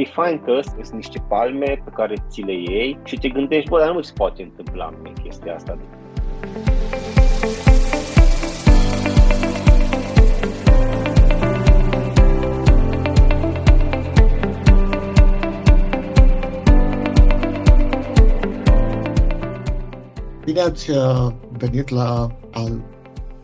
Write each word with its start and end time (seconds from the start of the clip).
e 0.00 0.04
fain 0.04 0.40
că 0.44 0.60
sunt 0.62 0.92
niște 0.92 1.24
palme 1.28 1.82
pe 1.84 1.90
care 1.94 2.14
ți 2.28 2.40
le 2.40 2.52
iei 2.52 2.98
și 3.04 3.16
te 3.16 3.28
gândești, 3.28 3.70
bă, 3.70 3.78
dar 3.78 3.92
nu 3.92 4.00
se 4.00 4.12
poate 4.14 4.42
întâmpla 4.42 4.90
mie 5.02 5.12
chestia 5.22 5.54
asta. 5.54 5.78
Bine 20.44 20.60
ați 20.60 20.90
uh, 20.90 21.32
venit 21.58 21.88
la 21.88 22.26
al 22.52 22.80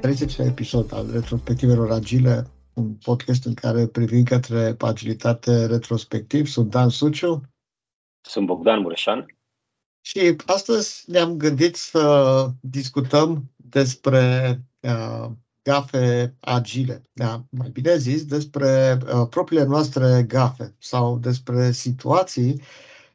30 0.01 0.39
episod 0.39 0.93
al 0.95 1.07
retrospectivelor 1.13 1.91
agile 1.91 2.47
un 2.77 2.95
podcast 2.95 3.45
în 3.45 3.55
care 3.55 3.87
privim 3.87 4.25
către 4.25 4.77
agilitate 4.79 5.67
retrospectiv. 5.67 6.47
Sunt 6.47 6.71
Dan 6.71 6.89
Suciu. 6.89 7.41
Sunt 8.21 8.47
Bogdan 8.47 8.81
Mureșan. 8.81 9.27
Și 10.01 10.37
astăzi 10.47 11.11
ne-am 11.11 11.37
gândit 11.37 11.77
să 11.77 12.49
discutăm 12.61 13.51
despre 13.57 14.61
uh, 14.81 15.31
gafe 15.63 16.37
agile. 16.41 17.03
Da, 17.13 17.45
mai 17.51 17.69
bine 17.69 17.97
zis, 17.97 18.25
despre 18.25 18.99
uh, 19.13 19.27
propriile 19.31 19.65
noastre 19.65 20.25
gafe 20.29 20.75
sau 20.79 21.19
despre 21.19 21.73
situații 21.73 22.61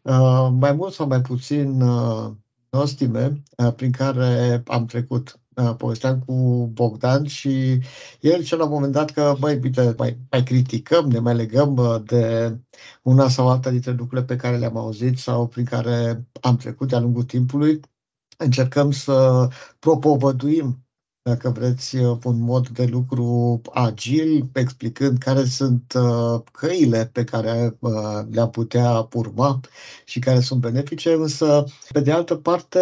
uh, 0.02 0.50
mai 0.52 0.74
mult 0.74 0.94
sau 0.94 1.08
mai 1.08 1.22
puțin 1.22 1.82
uh, 1.82 2.32
nostime 2.70 3.44
uh, 3.58 3.74
prin 3.74 3.92
care 3.92 4.64
am 4.68 4.86
trecut. 4.86 5.41
Uh, 5.56 5.76
povesteam 5.78 6.20
cu 6.20 6.34
Bogdan 6.74 7.26
și 7.26 7.80
el 8.20 8.42
zicea 8.42 8.56
la 8.56 8.64
un 8.64 8.70
moment 8.70 8.94
dat 8.94 9.12
că, 9.12 9.36
băi, 9.40 9.60
uite, 9.64 9.94
mai, 9.98 10.18
mai 10.30 10.44
criticăm, 10.44 11.10
ne 11.10 11.20
mai 11.20 11.36
legăm 11.36 11.76
uh, 11.76 12.02
de 12.06 12.58
una 13.02 13.30
sau 13.30 13.50
alta 13.50 13.70
dintre 13.70 13.92
lucrurile 13.92 14.26
pe 14.26 14.36
care 14.36 14.58
le-am 14.58 14.78
auzit 14.78 15.18
sau 15.18 15.48
prin 15.48 15.66
care 15.66 16.26
am 16.42 16.56
trecut 16.58 16.88
de-a 16.88 17.00
lungul 17.00 17.24
timpului. 17.24 17.80
Încercăm 18.38 18.92
să 18.92 19.48
propovăduim 19.80 20.86
dacă 21.22 21.50
vreți, 21.50 21.96
uh, 21.96 22.18
un 22.24 22.40
mod 22.40 22.70
de 22.70 22.86
lucru 22.86 23.62
agil, 23.74 24.50
explicând 24.54 25.18
care 25.18 25.44
sunt 25.44 25.94
căile 26.52 27.06
pe 27.06 27.24
care 27.24 27.78
le-am 28.30 28.50
putea 28.50 29.08
urma 29.14 29.60
și 30.06 30.20
care 30.20 30.40
sunt 30.40 30.62
benefice, 30.62 31.14
însă, 31.14 31.64
pe 31.92 32.00
de 32.00 32.12
altă 32.12 32.36
parte, 32.36 32.80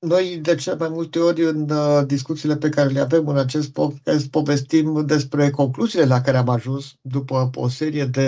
noi, 0.00 0.38
de 0.42 0.54
cele 0.54 0.76
mai 0.76 0.88
multe 0.88 1.18
ori, 1.18 1.44
în 1.44 1.70
uh, 1.70 2.06
discuțiile 2.06 2.56
pe 2.56 2.68
care 2.68 2.88
le 2.88 3.00
avem 3.00 3.28
în 3.28 3.38
acest 3.38 3.72
podcast, 3.72 4.30
povestim 4.30 5.06
despre 5.06 5.50
concluziile 5.50 6.04
la 6.04 6.20
care 6.20 6.36
am 6.36 6.48
ajuns 6.48 6.94
după 7.00 7.50
o 7.54 7.68
serie 7.68 8.04
de, 8.04 8.22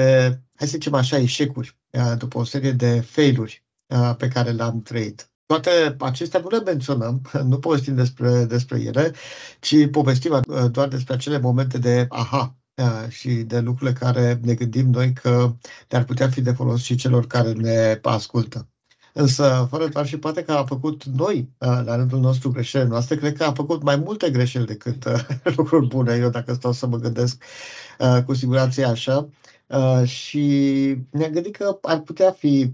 hai 0.54 0.66
să 0.68 0.72
zicem 0.72 0.94
așa, 0.94 1.18
eșecuri, 1.18 1.78
uh, 1.90 2.12
după 2.18 2.38
o 2.38 2.44
serie 2.44 2.72
de 2.72 3.00
failuri 3.00 3.64
uh, 3.86 4.14
pe 4.16 4.28
care 4.28 4.50
le-am 4.50 4.82
trăit. 4.82 5.30
Toate 5.46 5.96
acestea 5.98 6.40
nu 6.40 6.48
le 6.48 6.60
menționăm, 6.60 7.20
nu 7.50 7.58
povestim 7.58 7.94
despre, 7.94 8.44
despre 8.44 8.80
ele, 8.80 9.12
ci 9.60 9.90
povestim 9.90 10.32
uh, 10.32 10.70
doar 10.70 10.88
despre 10.88 11.14
acele 11.14 11.38
momente 11.38 11.78
de 11.78 12.06
aha, 12.08 12.56
uh, 12.74 13.08
și 13.08 13.30
de 13.30 13.60
lucrurile 13.60 13.98
care 13.98 14.40
ne 14.42 14.54
gândim 14.54 14.90
noi 14.90 15.12
că 15.12 15.56
le-ar 15.88 16.04
putea 16.04 16.28
fi 16.28 16.40
de 16.40 16.52
folos 16.52 16.82
și 16.82 16.94
celor 16.94 17.26
care 17.26 17.52
ne 17.52 17.98
ascultă. 18.02 18.69
Însă, 19.12 19.66
fără 19.70 19.88
doar 19.88 20.06
și 20.06 20.18
poate 20.18 20.42
că 20.42 20.52
a 20.52 20.64
făcut 20.64 21.04
noi, 21.04 21.38
uh, 21.58 21.80
la 21.84 21.96
rândul 21.96 22.20
nostru, 22.20 22.50
greșeli 22.50 22.88
noastre, 22.88 23.16
cred 23.16 23.36
că 23.36 23.44
a 23.44 23.52
făcut 23.52 23.82
mai 23.82 23.96
multe 23.96 24.30
greșeli 24.30 24.66
decât 24.66 25.04
uh, 25.04 25.28
lucruri 25.56 25.86
bune. 25.86 26.14
Eu, 26.14 26.30
dacă 26.30 26.52
stau 26.52 26.72
să 26.72 26.86
mă 26.86 26.96
gândesc, 26.96 27.42
uh, 27.98 28.22
cu 28.24 28.34
siguranță 28.34 28.80
e 28.80 28.84
așa. 28.84 29.28
Și 30.04 30.40
ne-am 31.10 31.32
gândit 31.32 31.56
că 31.56 31.78
ar 31.82 32.00
putea 32.00 32.30
fi 32.30 32.72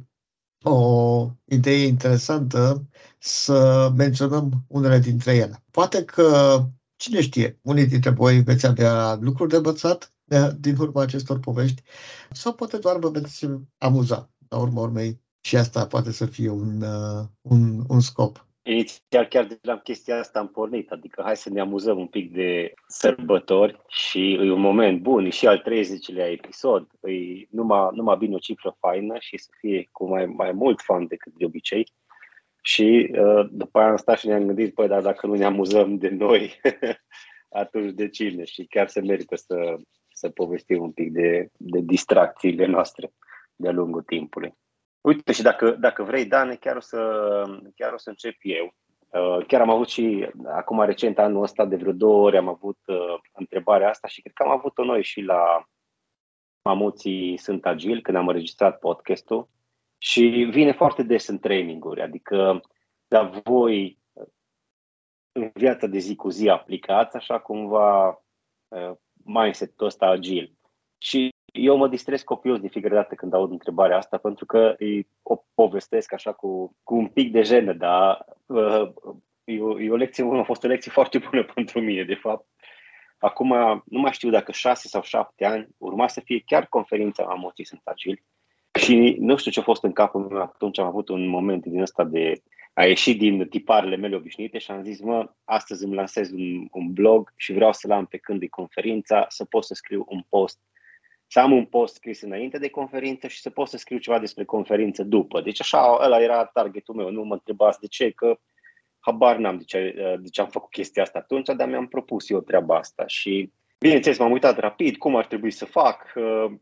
o 0.63 1.31
idee 1.45 1.87
interesantă 1.87 2.87
să 3.19 3.93
menționăm 3.97 4.65
unele 4.69 4.99
dintre 4.99 5.35
ele. 5.35 5.65
Poate 5.71 6.05
că, 6.05 6.61
cine 6.97 7.21
știe, 7.21 7.59
unii 7.63 7.87
dintre 7.87 8.11
voi 8.11 8.43
veți 8.43 8.67
avea 8.67 9.15
lucruri 9.21 9.51
de 9.51 9.57
învățat 9.57 10.15
din 10.59 10.77
urma 10.79 11.03
acestor 11.03 11.39
povești 11.39 11.83
sau 12.31 12.53
poate 12.55 12.77
doar 12.77 12.99
vă 12.99 13.09
veți 13.09 13.47
amuza. 13.79 14.31
La 14.49 14.59
urma 14.59 14.81
urmei, 14.81 15.21
și 15.47 15.57
asta 15.57 15.87
poate 15.87 16.13
să 16.13 16.27
fie 16.27 16.51
un, 16.51 16.83
uh, 16.83 17.25
un, 17.43 17.61
un 17.89 18.01
scop. 18.01 18.47
Inițial 18.63 19.27
chiar 19.27 19.45
de 19.45 19.59
la 19.63 19.79
chestia 19.79 20.19
asta 20.19 20.39
am 20.39 20.49
pornit, 20.49 20.91
adică 20.91 21.23
hai 21.25 21.37
să 21.37 21.51
ne 21.51 21.61
amuzăm 21.61 21.99
un 21.99 22.07
pic 22.07 22.33
de 22.33 22.75
sărbători 22.89 23.81
și 23.89 24.33
e 24.33 24.51
un 24.51 24.61
moment 24.61 25.01
bun, 25.01 25.25
e 25.25 25.31
și 25.31 25.47
al 25.47 25.65
30-lea 25.69 26.31
episod, 26.31 26.89
e 27.03 27.47
numai, 27.51 27.89
numai 27.93 28.17
bine 28.17 28.35
o 28.35 28.39
cifră 28.39 28.77
faină 28.81 29.15
și 29.19 29.39
să 29.39 29.51
fie 29.59 29.89
cu 29.93 30.09
mai, 30.09 30.27
mai 30.27 30.53
mult 30.53 30.81
fan 30.81 31.07
decât 31.07 31.33
de 31.33 31.45
obicei. 31.45 31.87
Și 32.63 33.11
uh, 33.13 33.49
după 33.51 33.79
aia 33.79 33.91
am 33.91 33.97
stat 33.97 34.19
și 34.19 34.27
ne-am 34.27 34.47
gândit, 34.47 34.75
păi, 34.75 34.89
dar 34.89 35.03
dacă 35.03 35.27
nu 35.27 35.35
ne 35.35 35.45
amuzăm 35.45 35.99
de 35.99 36.09
noi, 36.09 36.61
atunci 37.63 37.93
de 37.93 38.09
cine? 38.09 38.45
Și 38.45 38.65
chiar 38.65 38.89
se 38.89 39.01
merită 39.01 39.37
să, 39.37 39.77
să 40.13 40.29
povestim 40.29 40.83
un 40.83 40.93
pic 40.93 41.13
de, 41.13 41.51
de 41.57 41.81
distracțiile 41.81 42.67
noastre 42.67 43.13
de-a 43.57 43.73
lungul 43.73 44.03
timpului. 44.03 44.55
Uite, 45.07 45.33
și 45.33 45.43
dacă, 45.43 45.71
dacă 45.71 46.03
vrei, 46.03 46.27
Dan, 46.27 46.57
chiar 46.57 46.77
o 46.77 46.81
să, 46.81 46.99
chiar 47.75 47.93
o 47.93 47.99
să 47.99 48.09
încep 48.09 48.37
eu. 48.41 48.75
Uh, 49.09 49.47
chiar 49.47 49.61
am 49.61 49.71
avut 49.71 49.89
și, 49.89 50.31
acum 50.45 50.83
recent, 50.83 51.19
anul 51.19 51.43
ăsta, 51.43 51.65
de 51.65 51.77
vreo 51.77 51.93
două 51.93 52.23
ori, 52.23 52.37
am 52.37 52.49
avut 52.49 52.79
uh, 52.87 53.19
întrebarea 53.33 53.89
asta 53.89 54.09
și 54.09 54.21
cred 54.21 54.33
că 54.33 54.43
am 54.43 54.51
avut-o 54.51 54.85
noi 54.85 55.03
și 55.03 55.21
la 55.21 55.67
Mamuții 56.63 57.37
Sunt 57.37 57.67
Agil, 57.67 58.03
când 58.03 58.17
am 58.17 58.29
înregistrat 58.29 58.79
podcastul. 58.79 59.49
Și 59.99 60.49
vine 60.51 60.73
foarte 60.73 61.03
des 61.03 61.27
în 61.27 61.39
traininguri, 61.39 62.03
adică 62.03 62.61
dar 63.07 63.41
voi 63.45 63.99
în 65.33 65.51
viața 65.55 65.87
de 65.87 65.99
zi 65.99 66.15
cu 66.15 66.29
zi 66.29 66.49
aplicați 66.49 67.17
așa 67.17 67.41
cumva 67.41 68.09
uh, 68.69 68.93
mindset-ul 69.15 69.87
ăsta 69.87 70.07
agil. 70.07 70.57
Și 70.99 71.35
eu 71.57 71.77
mă 71.77 71.89
distrez 71.89 72.23
copios 72.23 72.61
de 72.61 72.69
fiecare 72.69 72.95
dată 72.95 73.15
când 73.15 73.35
aud 73.35 73.51
întrebarea 73.51 73.97
asta, 73.97 74.17
pentru 74.17 74.47
că 74.47 74.75
îi 74.79 75.09
o 75.23 75.37
povestesc 75.55 76.13
așa 76.13 76.33
cu, 76.33 76.77
cu 76.83 76.95
un 76.95 77.07
pic 77.07 77.33
de 77.33 77.43
jenă, 77.43 77.73
dar 77.73 78.25
uh, 78.47 78.91
e, 79.45 79.61
o, 79.61 79.81
e 79.81 79.91
o 79.91 79.97
lecție, 79.97 80.25
a 80.33 80.43
fost 80.43 80.65
o 80.65 80.69
lecție 80.69 80.91
foarte 80.91 81.19
bună 81.19 81.45
pentru 81.55 81.81
mine, 81.81 82.05
de 82.05 82.15
fapt. 82.15 82.47
Acum, 83.19 83.83
nu 83.85 84.01
mai 84.01 84.13
știu 84.13 84.31
dacă 84.31 84.53
șase 84.53 84.89
sau 84.89 85.03
șapte 85.03 85.45
ani, 85.45 85.69
urma 85.79 86.09
să 86.09 86.21
fie 86.21 86.43
chiar 86.47 86.67
conferința 86.67 87.25
Amoții 87.29 87.65
sunt 87.65 87.81
agili 87.85 88.25
și 88.79 89.17
nu 89.19 89.37
știu 89.37 89.51
ce 89.51 89.61
a 89.61 89.63
fost 89.63 89.85
în 89.85 89.93
capul 89.93 90.21
meu 90.21 90.41
atunci, 90.41 90.79
am 90.79 90.87
avut 90.87 91.09
un 91.09 91.27
moment 91.27 91.67
din 91.67 91.81
ăsta 91.81 92.05
de 92.05 92.43
a 92.73 92.85
ieșit 92.85 93.19
din 93.19 93.49
tiparele 93.49 93.97
mele 93.97 94.17
obișnuite 94.17 94.59
și 94.59 94.71
am 94.71 94.83
zis, 94.83 95.01
mă, 95.01 95.31
astăzi 95.45 95.85
îmi 95.85 95.95
lansez 95.95 96.31
un, 96.31 96.69
un 96.71 96.93
blog 96.93 97.33
și 97.37 97.53
vreau 97.53 97.73
să-l 97.73 97.91
am 97.91 98.07
pe 98.07 98.17
când 98.17 98.43
e 98.43 98.47
conferința, 98.47 99.27
să 99.29 99.45
pot 99.45 99.65
să 99.65 99.75
scriu 99.75 100.05
un 100.09 100.23
post 100.29 100.61
să 101.27 101.41
am 101.41 101.53
un 101.53 101.65
post 101.65 101.95
scris 101.95 102.23
înainte 102.23 102.59
de 102.59 102.69
conferință 102.69 103.29
și 103.29 103.41
să 103.41 103.51
pot 103.51 103.69
să 103.69 103.77
scriu 103.77 103.99
ceva 103.99 104.19
despre 104.19 104.45
conferință 104.45 105.03
după. 105.03 105.41
Deci 105.41 105.61
așa, 105.61 105.99
ăla 106.01 106.21
era 106.21 106.45
targetul 106.45 106.95
meu. 106.95 107.11
Nu 107.11 107.23
mă 107.23 107.33
întrebați 107.33 107.81
de 107.81 107.87
ce, 107.87 108.11
că 108.11 108.39
habar 108.99 109.37
n-am 109.37 109.57
de 109.57 109.65
ce, 109.65 109.95
de 110.21 110.29
ce 110.29 110.41
am 110.41 110.49
făcut 110.49 110.71
chestia 110.71 111.03
asta 111.03 111.19
atunci, 111.19 111.49
dar 111.57 111.69
mi-am 111.69 111.87
propus 111.87 112.31
eu 112.31 112.41
treaba 112.41 112.77
asta 112.77 113.07
și 113.07 113.53
bineînțeles 113.79 114.19
m-am 114.19 114.33
uitat 114.33 114.59
rapid 114.59 114.97
cum 114.97 115.17
ar 115.17 115.27
trebui 115.27 115.51
să 115.51 115.65
fac. 115.65 116.13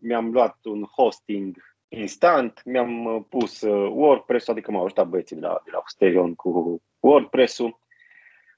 Mi-am 0.00 0.30
luat 0.30 0.58
un 0.62 0.82
hosting 0.82 1.56
instant, 1.88 2.62
mi-am 2.64 3.26
pus 3.28 3.60
WordPress, 3.90 4.48
adică 4.48 4.70
m-au 4.70 4.84
ajutat 4.84 5.08
băieții 5.08 5.36
de 5.36 5.46
la, 5.46 5.60
de 5.64 5.70
la 5.72 5.78
Hosterion 5.78 6.34
cu 6.34 6.82
WordPress-ul 7.00 7.78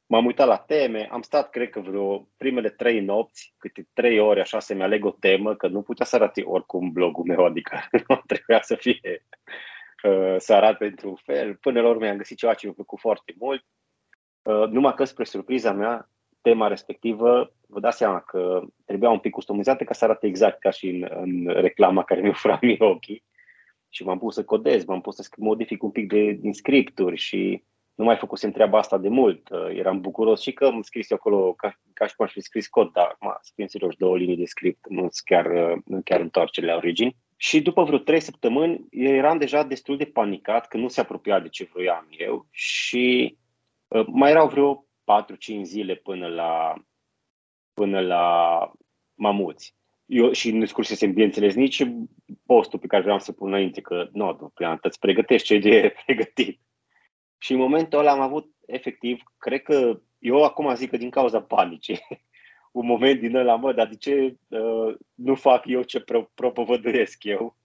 M-am 0.06 0.26
uitat 0.26 0.46
la 0.46 0.56
teme, 0.56 1.08
am 1.10 1.22
stat, 1.22 1.50
cred 1.50 1.70
că 1.70 1.80
vreo 1.80 2.28
primele 2.36 2.70
trei 2.70 3.00
nopți, 3.00 3.54
câte 3.58 3.88
trei 3.92 4.18
ore, 4.18 4.40
așa, 4.40 4.60
să-mi 4.60 4.82
aleg 4.82 5.04
o 5.04 5.10
temă, 5.10 5.56
că 5.56 5.68
nu 5.68 5.82
putea 5.82 6.04
să 6.04 6.16
arate 6.16 6.42
oricum 6.42 6.92
blogul 6.92 7.24
meu, 7.24 7.44
adică 7.44 7.88
nu 8.08 8.22
trebuia 8.26 8.62
să 8.62 8.74
fie, 8.74 9.24
uh, 10.02 10.34
să 10.38 10.54
arate 10.54 10.84
într-un 10.84 11.14
fel. 11.14 11.54
Până 11.54 11.80
la 11.80 11.88
urmă 11.88 12.06
am 12.06 12.16
găsit 12.16 12.36
ceva 12.36 12.54
ce 12.54 12.66
mi-a 12.66 12.74
plăcut 12.74 12.98
foarte 12.98 13.34
mult. 13.38 13.64
Uh, 14.42 14.68
numai 14.68 14.94
că, 14.94 15.04
spre 15.04 15.24
surpriza 15.24 15.72
mea, 15.72 16.10
tema 16.40 16.66
respectivă, 16.66 17.52
vă 17.66 17.80
dați 17.80 17.96
seama 17.96 18.20
că 18.20 18.62
trebuia 18.84 19.10
un 19.10 19.18
pic 19.18 19.32
customizată 19.32 19.84
ca 19.84 19.94
să 19.94 20.04
arate 20.04 20.26
exact 20.26 20.60
ca 20.60 20.70
și 20.70 20.88
în, 20.88 21.08
în 21.10 21.46
reclama 21.46 22.04
care 22.04 22.20
mi-o 22.20 22.32
fura 22.32 22.58
mie 22.62 22.76
ochii. 22.78 23.24
Și 23.88 24.04
m-am 24.04 24.18
pus 24.18 24.34
să 24.34 24.44
codez, 24.44 24.84
m-am 24.84 25.00
pus 25.00 25.14
să 25.14 25.28
modific 25.36 25.82
un 25.82 25.90
pic 25.90 26.08
de, 26.08 26.30
din 26.30 26.52
scripturi 26.52 27.16
și 27.16 27.64
nu 27.96 28.04
mai 28.04 28.16
făcusem 28.16 28.50
treaba 28.50 28.78
asta 28.78 28.98
de 28.98 29.08
mult. 29.08 29.48
Uh, 29.48 29.68
eram 29.68 30.00
bucuros 30.00 30.40
și 30.40 30.52
că 30.52 30.64
am 30.66 30.82
scris 30.82 31.10
acolo 31.10 31.52
ca, 31.52 31.80
ca 31.92 32.06
și 32.06 32.14
cum 32.16 32.24
aș 32.24 32.32
fi 32.32 32.40
scris 32.40 32.68
cod, 32.68 32.92
dar 32.92 33.16
ma, 33.20 33.38
să 33.40 33.52
fim 33.54 33.66
serios, 33.66 33.94
două 33.94 34.16
linii 34.16 34.36
de 34.36 34.44
script, 34.44 34.88
nu 34.88 35.08
chiar, 35.24 35.46
uh, 35.46 35.78
nu 35.84 36.00
chiar 36.04 36.20
întoarcere 36.20 36.66
la 36.66 36.74
origini. 36.76 37.16
Și 37.36 37.62
după 37.62 37.82
vreo 37.82 37.98
trei 37.98 38.20
săptămâni 38.20 38.86
eram 38.90 39.38
deja 39.38 39.62
destul 39.62 39.96
de 39.96 40.04
panicat 40.04 40.68
că 40.68 40.76
nu 40.76 40.88
se 40.88 41.00
apropia 41.00 41.40
de 41.40 41.48
ce 41.48 41.68
vroiam 41.72 42.06
eu 42.10 42.46
și 42.50 43.36
uh, 43.88 44.06
mai 44.06 44.30
erau 44.30 44.48
vreo 44.48 44.86
4-5 45.58 45.62
zile 45.62 45.94
până 45.94 46.26
la, 46.26 46.74
până 47.74 48.00
la 48.00 48.24
mamuți. 49.14 49.74
eu 50.06 50.32
și 50.32 50.50
nu 50.50 50.64
scursesem, 50.64 51.12
bineînțeles, 51.12 51.54
nici 51.54 51.82
postul 52.46 52.78
pe 52.78 52.86
care 52.86 53.02
vreau 53.02 53.18
să 53.18 53.32
pun 53.32 53.48
înainte, 53.48 53.80
că 53.80 54.08
nu, 54.12 54.24
no, 54.24 54.48
prima 54.54 54.78
îți 54.82 54.98
pregătești 54.98 55.46
ce 55.46 55.58
de 55.58 55.94
pregătit. 56.04 56.60
Și 57.38 57.52
în 57.52 57.58
momentul 57.58 57.98
ăla 57.98 58.10
am 58.10 58.20
avut, 58.20 58.54
efectiv, 58.66 59.22
cred 59.38 59.62
că, 59.62 60.00
eu 60.18 60.44
acum 60.44 60.74
zic 60.74 60.90
că 60.90 60.96
din 60.96 61.10
cauza 61.10 61.42
panicii, 61.42 62.00
un 62.72 62.86
moment 62.86 63.20
din 63.20 63.36
ăla, 63.36 63.56
mă, 63.56 63.72
dar 63.72 63.86
de 63.86 63.96
ce 63.96 64.36
uh, 64.48 64.94
nu 65.14 65.34
fac 65.34 65.66
eu 65.66 65.82
ce 65.82 66.00
pro- 66.00 66.30
propovăduiesc 66.34 67.24
eu? 67.24 67.56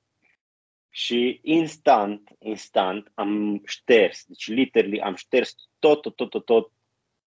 Și 0.89 1.39
instant, 1.43 2.29
instant 2.39 3.11
am 3.13 3.61
șters, 3.65 4.25
deci 4.27 4.47
literally 4.47 5.01
am 5.01 5.15
șters 5.15 5.55
tot, 5.79 6.01
tot, 6.01 6.15
tot, 6.15 6.29
tot, 6.29 6.45
tot 6.45 6.71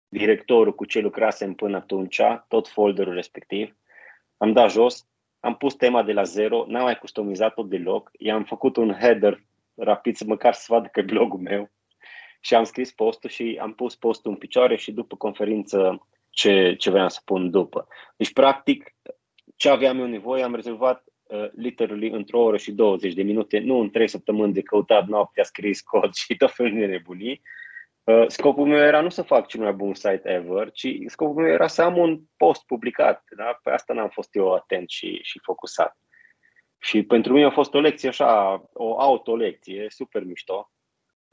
directorul 0.07 0.75
cu 0.75 0.85
ce 0.85 0.99
lucrasem 0.99 1.53
până 1.53 1.77
atunci, 1.77 2.21
tot 2.47 2.67
folderul 2.67 3.13
respectiv. 3.13 3.77
Am 4.37 4.53
dat 4.53 4.71
jos, 4.71 5.07
am 5.39 5.55
pus 5.55 5.73
tema 5.73 6.03
de 6.03 6.13
la 6.13 6.23
zero, 6.23 6.65
n-am 6.67 6.83
mai 6.83 6.97
customizat-o 6.97 7.63
deloc, 7.63 8.11
i-am 8.17 8.43
făcut 8.43 8.75
un 8.75 8.93
header 8.93 9.43
rapid, 9.75 10.15
să 10.15 10.23
măcar 10.27 10.53
să 10.53 10.65
vadă 10.69 10.89
pe 10.91 11.01
blogul 11.01 11.39
meu 11.39 11.69
și 12.45 12.55
am 12.55 12.63
scris 12.63 12.91
postul 12.91 13.29
și 13.29 13.57
am 13.61 13.73
pus 13.73 13.95
postul 13.95 14.31
în 14.31 14.37
picioare 14.37 14.75
și 14.75 14.91
după 14.91 15.15
conferință 15.15 16.07
ce, 16.29 16.75
ce 16.77 16.89
vreau 16.89 17.09
să 17.09 17.19
pun 17.25 17.49
după. 17.49 17.87
Deci, 18.17 18.33
practic, 18.33 18.95
ce 19.55 19.69
aveam 19.69 19.99
eu 19.99 20.07
nevoie 20.07 20.43
am 20.43 20.55
rezolvat 20.55 21.03
uh, 21.23 21.49
literally 21.55 22.09
într-o 22.09 22.39
oră 22.39 22.57
și 22.57 22.71
20 22.71 23.13
de 23.13 23.21
minute, 23.23 23.59
nu 23.59 23.79
în 23.79 23.89
3 23.89 24.07
săptămâni 24.07 24.53
de 24.53 24.61
căutat 24.61 25.07
noaptea, 25.07 25.43
scris 25.43 25.81
cod 25.81 26.13
și 26.23 26.35
tot 26.35 26.53
felul 26.53 26.79
de 26.79 26.85
nebunii. 26.85 27.41
Uh, 28.03 28.25
scopul 28.27 28.67
meu 28.67 28.79
era 28.79 29.01
nu 29.01 29.09
să 29.09 29.21
fac 29.21 29.47
cel 29.47 29.61
mai 29.61 29.73
bun 29.73 29.93
site 29.93 30.21
ever, 30.23 30.71
ci 30.71 30.87
scopul 31.05 31.43
meu 31.43 31.51
era 31.51 31.67
să 31.67 31.81
am 31.81 31.97
un 31.97 32.21
post 32.37 32.65
publicat. 32.65 33.23
Da? 33.37 33.59
Pe 33.63 33.69
asta 33.69 33.93
n-am 33.93 34.09
fost 34.09 34.35
eu 34.35 34.53
atent 34.53 34.89
și, 34.89 35.19
și 35.21 35.39
focusat. 35.43 35.97
Și 36.79 37.03
pentru 37.03 37.33
mine 37.33 37.45
a 37.45 37.49
fost 37.49 37.73
o 37.73 37.79
lecție 37.79 38.09
așa, 38.09 38.63
o 38.73 38.99
autolecție, 38.99 39.85
super 39.89 40.23
mișto. 40.23 40.69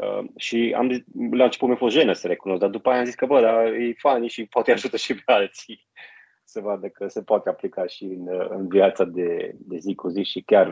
Uh, 0.02 0.25
și 0.37 0.75
am 0.76 0.90
zis, 0.90 1.02
la 1.31 1.44
început 1.44 1.69
mi-a 1.69 1.76
fost 1.76 1.94
jenă 1.94 2.12
să 2.12 2.26
recunosc, 2.26 2.60
dar 2.60 2.70
după 2.70 2.90
aia 2.90 2.99
am 2.99 3.04
zis 3.04 3.14
că, 3.14 3.26
bă, 3.26 3.40
dar 3.40 3.66
e 3.66 3.94
funny 3.99 4.28
și 4.28 4.46
poate 4.46 4.72
ajută 4.72 4.96
și 4.96 5.14
pe 5.14 5.32
alții 5.32 5.87
să 6.52 6.60
vadă 6.60 6.88
că 6.88 7.08
se 7.08 7.22
poate 7.22 7.49
aplica 7.49 7.87
și 7.87 8.04
în, 8.04 8.28
în 8.49 8.69
viața 8.69 9.04
de, 9.04 9.52
de 9.58 9.76
zi 9.78 9.94
cu 9.94 10.08
zi 10.08 10.22
și 10.22 10.40
chiar, 10.40 10.69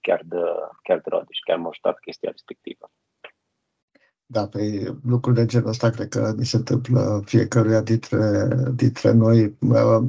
chiar, 0.00 0.20
de, 0.24 0.36
chiar 0.82 0.98
de 0.98 1.08
roade 1.08 1.26
și 1.30 1.42
chiar 1.42 1.58
m-a 1.58 1.68
ajutat 1.68 1.98
chestia 1.98 2.30
respectivă. 2.30 2.90
Da, 4.34 4.46
pe 4.46 4.58
păi, 4.58 4.98
lucruri 5.02 5.36
de 5.36 5.46
genul 5.46 5.68
ăsta 5.68 5.90
cred 5.90 6.08
că 6.08 6.34
mi 6.36 6.46
se 6.46 6.56
întâmplă 6.56 7.22
fiecăruia 7.24 7.80
dintre, 7.80 8.48
dintre 8.74 9.12
noi, 9.12 9.56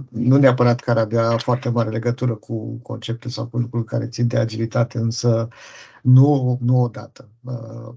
nu 0.09 0.37
neapărat 0.37 0.79
care 0.79 0.99
avea 0.99 1.37
foarte 1.37 1.69
mare 1.69 1.89
legătură 1.89 2.35
cu 2.35 2.79
concepte 2.81 3.29
sau 3.29 3.47
cu 3.47 3.57
lucruri 3.57 3.85
care 3.85 4.07
țin 4.07 4.27
de 4.27 4.37
agilitate, 4.37 4.97
însă 4.97 5.47
nu, 6.01 6.57
nu 6.61 6.81
odată. 6.81 7.29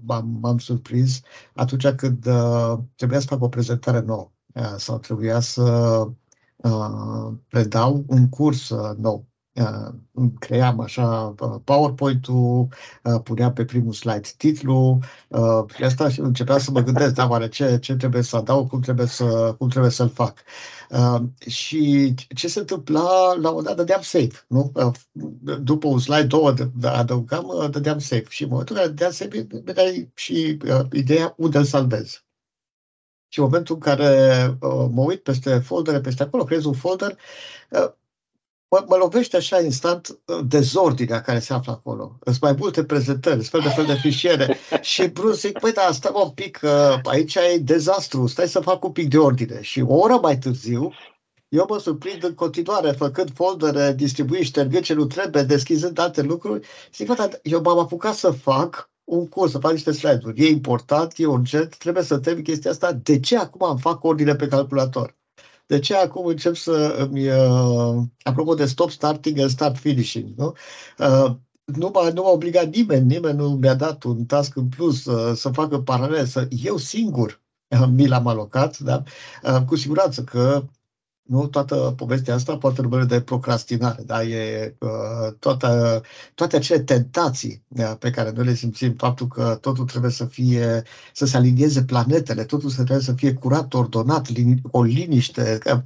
M-am, 0.01 0.37
m-am 0.41 0.57
surprins 0.57 1.21
atunci 1.53 1.87
când 1.87 2.25
uh, 2.25 2.77
trebuia 2.95 3.19
să 3.19 3.27
fac 3.27 3.41
o 3.41 3.49
prezentare 3.49 3.99
nouă 3.99 4.31
sau 4.77 4.97
trebuia 4.97 5.39
să 5.39 5.63
uh, 6.55 7.33
predau 7.47 8.03
un 8.07 8.29
curs 8.29 8.69
uh, 8.69 8.97
nou 8.97 9.28
cream 10.39 10.79
așa 10.79 11.35
PowerPoint-ul, 11.63 12.67
puneam 13.23 13.53
pe 13.53 13.65
primul 13.65 13.93
slide 13.93 14.29
titlul 14.37 14.99
și 15.75 15.83
asta 15.83 16.09
și 16.09 16.19
începea 16.19 16.57
să 16.57 16.71
mă 16.71 16.81
gândesc, 16.81 17.13
da, 17.13 17.27
oare 17.27 17.47
ce, 17.47 17.79
ce 17.79 17.95
trebuie 17.95 18.21
să 18.21 18.35
adaug, 18.35 18.69
cum 18.69 18.79
trebuie, 18.79 19.05
să, 19.05 19.55
cum 19.57 19.69
trebuie 19.69 19.91
să-l 19.91 20.09
fac. 20.09 20.43
Și 21.47 22.13
ce 22.35 22.47
se 22.47 22.59
întâmpla, 22.59 23.33
la 23.41 23.49
un 23.49 23.63
dat 23.63 23.75
dădeam 23.75 24.01
save, 24.01 24.45
nu? 24.47 24.71
După 25.61 25.87
un 25.87 25.99
slide, 25.99 26.23
două 26.23 26.53
adăugam, 26.81 27.69
dădeam 27.71 27.99
save. 27.99 28.25
Și 28.29 28.43
în 28.43 28.49
momentul 28.49 28.75
în 28.75 28.81
care 28.81 28.93
dădeam 28.93 29.11
save, 29.11 29.47
vedeai 29.63 30.11
și 30.15 30.57
ideea 30.91 31.33
unde 31.37 31.57
îl 31.57 31.63
salvez. 31.63 32.23
Și 33.31 33.39
în 33.39 33.45
momentul 33.45 33.75
în 33.75 33.81
care 33.81 34.45
mă 34.91 35.01
uit 35.01 35.23
peste 35.23 35.59
foldere, 35.59 36.01
peste 36.01 36.23
acolo, 36.23 36.43
creez 36.43 36.63
un 36.63 36.73
folder, 36.73 37.17
mă, 38.69 38.85
mă 38.87 38.95
lovește 38.95 39.37
așa 39.37 39.61
instant 39.61 40.19
uh, 40.25 40.39
dezordinea 40.47 41.21
care 41.21 41.39
se 41.39 41.53
află 41.53 41.71
acolo. 41.71 42.17
Sunt 42.23 42.41
mai 42.41 42.55
multe 42.57 42.83
prezentări, 42.83 43.43
sunt 43.43 43.49
fel 43.49 43.61
de 43.61 43.69
fel 43.69 43.85
de 43.85 43.99
fișiere 44.01 44.57
și 44.81 45.07
brusc 45.07 45.39
zic, 45.39 45.59
păi 45.59 45.71
da, 45.71 45.89
stai 45.91 46.11
un 46.15 46.29
pic, 46.29 46.59
uh, 46.63 46.99
aici 47.03 47.35
e 47.35 47.57
dezastru, 47.57 48.27
stai 48.27 48.47
să 48.47 48.59
fac 48.59 48.83
un 48.83 48.91
pic 48.91 49.09
de 49.09 49.17
ordine. 49.17 49.61
Și 49.61 49.81
o 49.81 49.95
oră 49.95 50.19
mai 50.21 50.37
târziu, 50.37 50.91
eu 51.49 51.65
mă 51.69 51.79
surprind 51.79 52.23
în 52.23 52.33
continuare, 52.33 52.91
făcând 52.91 53.31
foldere, 53.33 53.93
distribuind, 53.93 54.45
ștergând 54.45 54.83
ce 54.83 54.93
nu 54.93 55.05
trebuie, 55.05 55.43
deschizând 55.43 55.99
alte 55.99 56.21
lucruri. 56.21 56.67
Zic, 56.93 57.07
bă, 57.07 57.39
eu 57.43 57.61
m-am 57.61 57.79
apucat 57.79 58.13
să 58.13 58.31
fac 58.31 58.89
un 59.03 59.27
curs, 59.27 59.51
să 59.51 59.57
fac 59.59 59.71
niște 59.71 59.91
slide-uri. 59.91 60.45
E 60.45 60.47
important, 60.49 61.13
e 61.17 61.25
urgent, 61.25 61.77
trebuie 61.77 62.03
să 62.03 62.19
termin 62.19 62.43
chestia 62.43 62.71
asta. 62.71 62.91
De 62.93 63.19
ce 63.19 63.37
acum 63.37 63.63
am 63.67 63.77
fac 63.77 64.03
ordine 64.03 64.35
pe 64.35 64.47
calculator? 64.47 65.18
De 65.69 65.79
ce 65.79 65.95
acum 65.95 66.25
încep 66.25 66.55
să 66.55 66.95
îmi, 66.99 67.29
uh, 67.29 68.03
apropo 68.23 68.53
de 68.53 68.65
stop 68.65 68.89
starting 68.89 69.39
and 69.39 69.49
start 69.49 69.77
finishing, 69.77 70.33
nu? 70.37 70.53
Uh, 70.97 71.35
nu 71.65 71.91
m-a, 71.93 72.09
nu 72.09 72.21
m-a 72.21 72.29
obligat 72.29 72.73
nimeni, 72.75 73.05
nimeni 73.05 73.37
nu 73.37 73.49
mi-a 73.49 73.73
dat 73.75 74.03
un 74.03 74.25
task 74.25 74.55
în 74.55 74.67
plus 74.69 75.05
uh, 75.05 75.35
să 75.35 75.49
facă 75.49 75.79
paralel, 75.81 76.25
să 76.25 76.47
eu 76.63 76.77
singur 76.77 77.41
mi 77.95 78.07
l-am 78.07 78.27
alocat, 78.27 78.79
da? 78.79 79.03
Uh, 79.43 79.63
cu 79.65 79.75
siguranță 79.75 80.23
că 80.23 80.65
nu? 81.29 81.47
Toată 81.47 81.93
povestea 81.97 82.33
asta 82.33 82.57
poate 82.57 82.81
urmări 82.81 83.07
de 83.07 83.21
procrastinare, 83.21 84.03
da? 84.03 84.23
E 84.23 84.75
uh, 84.79 85.33
toată, 85.39 86.01
toate 86.35 86.55
acele 86.55 86.79
tentații 86.79 87.63
da? 87.67 87.95
pe 87.95 88.09
care 88.09 88.31
noi 88.31 88.45
le 88.45 88.53
simțim, 88.53 88.93
faptul 88.93 89.27
că 89.27 89.57
totul 89.61 89.85
trebuie 89.85 90.11
să 90.11 90.25
fie, 90.25 90.83
să 91.13 91.25
se 91.25 91.37
alinieze 91.37 91.83
planetele, 91.83 92.43
totul 92.43 92.71
trebuie 92.71 92.99
să 92.99 93.13
fie 93.13 93.33
curat, 93.33 93.73
ordonat, 93.73 94.31
lini- 94.31 94.61
o 94.71 94.83
liniște, 94.83 95.57
că 95.59 95.83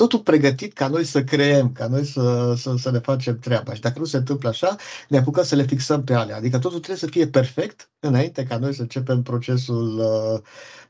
totul 0.00 0.18
pregătit 0.18 0.72
ca 0.72 0.88
noi 0.88 1.04
să 1.04 1.24
creăm, 1.24 1.72
ca 1.72 1.86
noi 1.86 2.04
să, 2.04 2.54
să, 2.56 2.74
să 2.78 2.90
ne 2.90 2.98
facem 2.98 3.38
treaba. 3.38 3.74
Și 3.74 3.80
dacă 3.80 3.98
nu 3.98 4.04
se 4.04 4.16
întâmplă 4.16 4.48
așa, 4.48 4.76
ne 5.08 5.18
apucăm 5.18 5.44
să 5.44 5.54
le 5.54 5.62
fixăm 5.62 6.04
pe 6.04 6.14
alea. 6.14 6.36
Adică 6.36 6.58
totul 6.58 6.78
trebuie 6.78 6.96
să 6.96 7.06
fie 7.06 7.26
perfect 7.26 7.90
înainte 7.98 8.44
ca 8.44 8.58
noi 8.58 8.74
să 8.74 8.82
începem 8.82 9.22
procesul, 9.22 9.98
uh, 9.98 10.40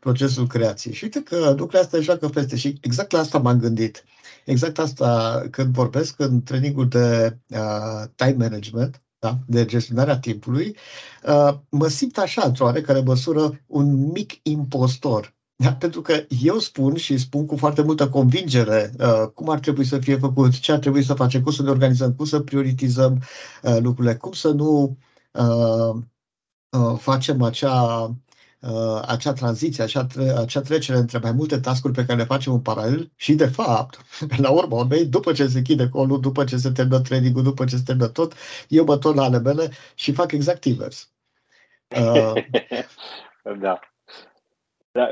procesul 0.00 0.46
creației. 0.46 0.94
Și 0.94 1.04
uite 1.04 1.22
că 1.22 1.48
lucrurile 1.48 1.78
astea 1.78 2.00
joacă 2.00 2.28
peste. 2.28 2.56
Și 2.56 2.78
exact 2.80 3.10
la 3.10 3.18
asta 3.18 3.38
m-am 3.38 3.58
gândit. 3.58 4.04
Exact 4.44 4.78
asta 4.78 5.42
când 5.50 5.74
vorbesc 5.74 6.20
în 6.20 6.42
trainingul 6.42 6.88
de 6.88 7.36
uh, 7.48 8.04
time 8.14 8.36
management, 8.38 9.02
da? 9.18 9.38
de 9.46 9.64
gestionarea 9.64 10.18
timpului, 10.18 10.76
uh, 11.26 11.54
mă 11.68 11.88
simt 11.88 12.18
așa, 12.18 12.42
într-o 12.46 12.64
oarecare 12.64 13.00
măsură, 13.00 13.60
un 13.66 14.10
mic 14.10 14.32
impostor 14.42 15.34
da, 15.62 15.72
pentru 15.74 16.00
că 16.00 16.24
eu 16.42 16.58
spun 16.58 16.96
și 16.96 17.18
spun 17.18 17.46
cu 17.46 17.56
foarte 17.56 17.82
multă 17.82 18.08
convingere 18.08 18.90
uh, 18.98 19.28
cum 19.34 19.48
ar 19.48 19.58
trebui 19.58 19.84
să 19.84 19.98
fie 19.98 20.16
făcut, 20.16 20.58
ce 20.58 20.72
ar 20.72 20.78
trebui 20.78 21.02
să 21.02 21.14
facem, 21.14 21.42
cum 21.42 21.52
să 21.52 21.62
ne 21.62 21.70
organizăm, 21.70 22.14
cum 22.14 22.24
să 22.24 22.40
prioritizăm 22.40 23.22
uh, 23.62 23.76
lucrurile, 23.80 24.14
cum 24.14 24.32
să 24.32 24.48
nu 24.48 24.96
uh, 25.32 26.02
uh, 26.70 26.98
facem 26.98 27.42
acea, 27.42 28.02
uh, 28.60 29.02
acea 29.06 29.32
tranziție, 29.32 29.82
acea, 29.82 30.04
tre- 30.04 30.36
acea 30.38 30.60
trecere 30.60 30.98
între 30.98 31.18
mai 31.18 31.32
multe 31.32 31.60
tascuri 31.60 31.92
pe 31.92 32.04
care 32.04 32.18
le 32.18 32.24
facem 32.24 32.52
în 32.52 32.60
paralel 32.60 33.12
și, 33.16 33.34
de 33.34 33.46
fapt, 33.46 34.00
la 34.44 34.50
urmă 34.50 34.76
urmei, 34.76 35.06
după 35.06 35.32
ce 35.32 35.46
se 35.46 35.58
închide 35.58 35.88
colul, 35.88 36.20
după 36.20 36.44
ce 36.44 36.56
se 36.56 36.70
termină 36.70 37.00
training 37.00 37.40
după 37.40 37.64
ce 37.64 37.76
se 37.76 37.82
termină 37.82 38.08
tot, 38.08 38.34
eu 38.68 38.84
mă 38.84 38.98
torn 38.98 39.16
la 39.16 39.24
ale 39.24 39.38
mele 39.38 39.70
și 39.94 40.12
fac 40.12 40.32
exact 40.32 40.64
invers. 40.64 41.08
Uh, 43.42 43.58
da. 43.60 43.89
Da, 44.92 45.10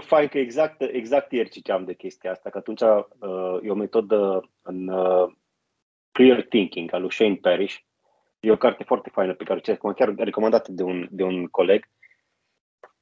fain 0.00 0.28
că 0.28 0.38
exact, 0.38 0.80
exact 0.80 1.32
ieri 1.32 1.48
citeam 1.48 1.84
de 1.84 1.94
chestia 1.94 2.30
asta, 2.30 2.50
că 2.50 2.58
atunci 2.58 2.80
uh, 2.80 3.58
e 3.62 3.70
o 3.70 3.74
metodă 3.74 4.50
în 4.62 4.88
uh, 4.88 5.32
Clear 6.12 6.42
Thinking 6.42 6.92
al 6.92 7.00
lui 7.00 7.12
Shane 7.12 7.34
Parrish. 7.34 7.76
E 8.40 8.50
o 8.50 8.56
carte 8.56 8.84
foarte 8.84 9.10
faină 9.10 9.34
pe 9.34 9.44
care 9.44 9.58
o 9.58 9.62
citesc, 9.62 9.94
chiar 9.94 10.14
recomandată 10.14 10.72
de 10.72 10.82
un, 10.82 11.08
de 11.10 11.22
un 11.22 11.46
coleg. 11.46 11.88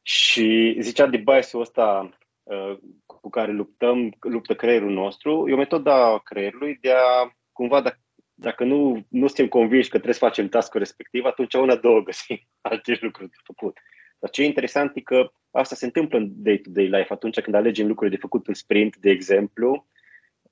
Și 0.02 0.76
zicea 0.80 1.06
de 1.06 1.16
biasul 1.16 1.60
ăsta 1.60 2.18
uh, 2.42 2.78
cu 3.06 3.30
care 3.30 3.52
luptăm, 3.52 4.16
luptă 4.20 4.54
creierul 4.54 4.92
nostru, 4.92 5.48
e 5.48 5.52
o 5.52 5.56
metodă 5.56 5.90
a 5.90 6.18
creierului 6.18 6.78
de 6.80 6.92
a, 6.92 7.32
cumva, 7.52 7.80
dacă, 7.80 7.98
dacă 8.34 8.64
nu, 8.64 9.06
nu 9.08 9.26
suntem 9.26 9.48
convinși 9.48 9.88
că 9.88 9.94
trebuie 9.94 10.14
să 10.14 10.24
facem 10.24 10.48
task 10.48 10.74
respectiv, 10.74 11.24
atunci 11.24 11.54
una, 11.54 11.76
două 11.76 12.00
găsim 12.00 12.38
alte 12.60 12.98
lucruri 13.00 13.30
de 13.30 13.36
făcut. 13.44 13.78
Dar 14.18 14.30
ce 14.30 14.42
e 14.42 14.46
interesant 14.46 14.96
e 14.96 15.00
că 15.00 15.32
asta 15.50 15.74
se 15.74 15.84
întâmplă 15.84 16.18
în 16.18 16.32
day-to-day 16.34 16.84
life, 16.84 17.12
atunci 17.12 17.40
când 17.40 17.56
alegem 17.56 17.86
lucruri 17.86 18.10
de 18.10 18.16
făcut 18.16 18.46
în 18.46 18.54
sprint, 18.54 18.96
de 18.96 19.10
exemplu, 19.10 19.86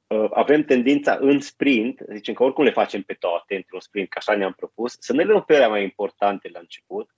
uh, 0.06 0.28
avem 0.30 0.64
tendința 0.64 1.18
în 1.20 1.40
sprint, 1.40 2.00
zicem 2.12 2.34
că 2.34 2.42
oricum 2.42 2.64
le 2.64 2.70
facem 2.70 3.02
pe 3.02 3.12
toate 3.12 3.56
într-un 3.56 3.80
sprint, 3.80 4.08
că 4.08 4.18
așa 4.18 4.36
ne-am 4.36 4.52
propus, 4.52 4.96
să 5.00 5.12
ne 5.12 5.24
luăm 5.24 5.42
pe 5.42 5.54
alea 5.54 5.68
mai 5.68 5.82
importante 5.82 6.48
la 6.52 6.58
început, 6.58 7.10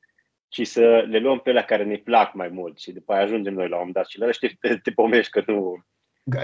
și 0.48 0.64
să 0.64 1.06
le 1.08 1.18
luăm 1.18 1.38
pe 1.38 1.50
alea 1.50 1.64
care 1.64 1.84
ne 1.84 1.96
plac 1.96 2.34
mai 2.34 2.48
mult 2.48 2.78
și 2.78 2.92
după 2.92 3.12
aia 3.12 3.22
ajungem 3.22 3.54
noi 3.54 3.68
la 3.68 3.74
un 3.74 3.78
moment 3.78 3.94
dat 3.94 4.06
și 4.06 4.18
la 4.18 4.26
te, 4.40 4.48
te, 4.60 4.76
te 4.76 4.90
pomești 4.90 5.30
că 5.30 5.42
nu, 5.46 5.84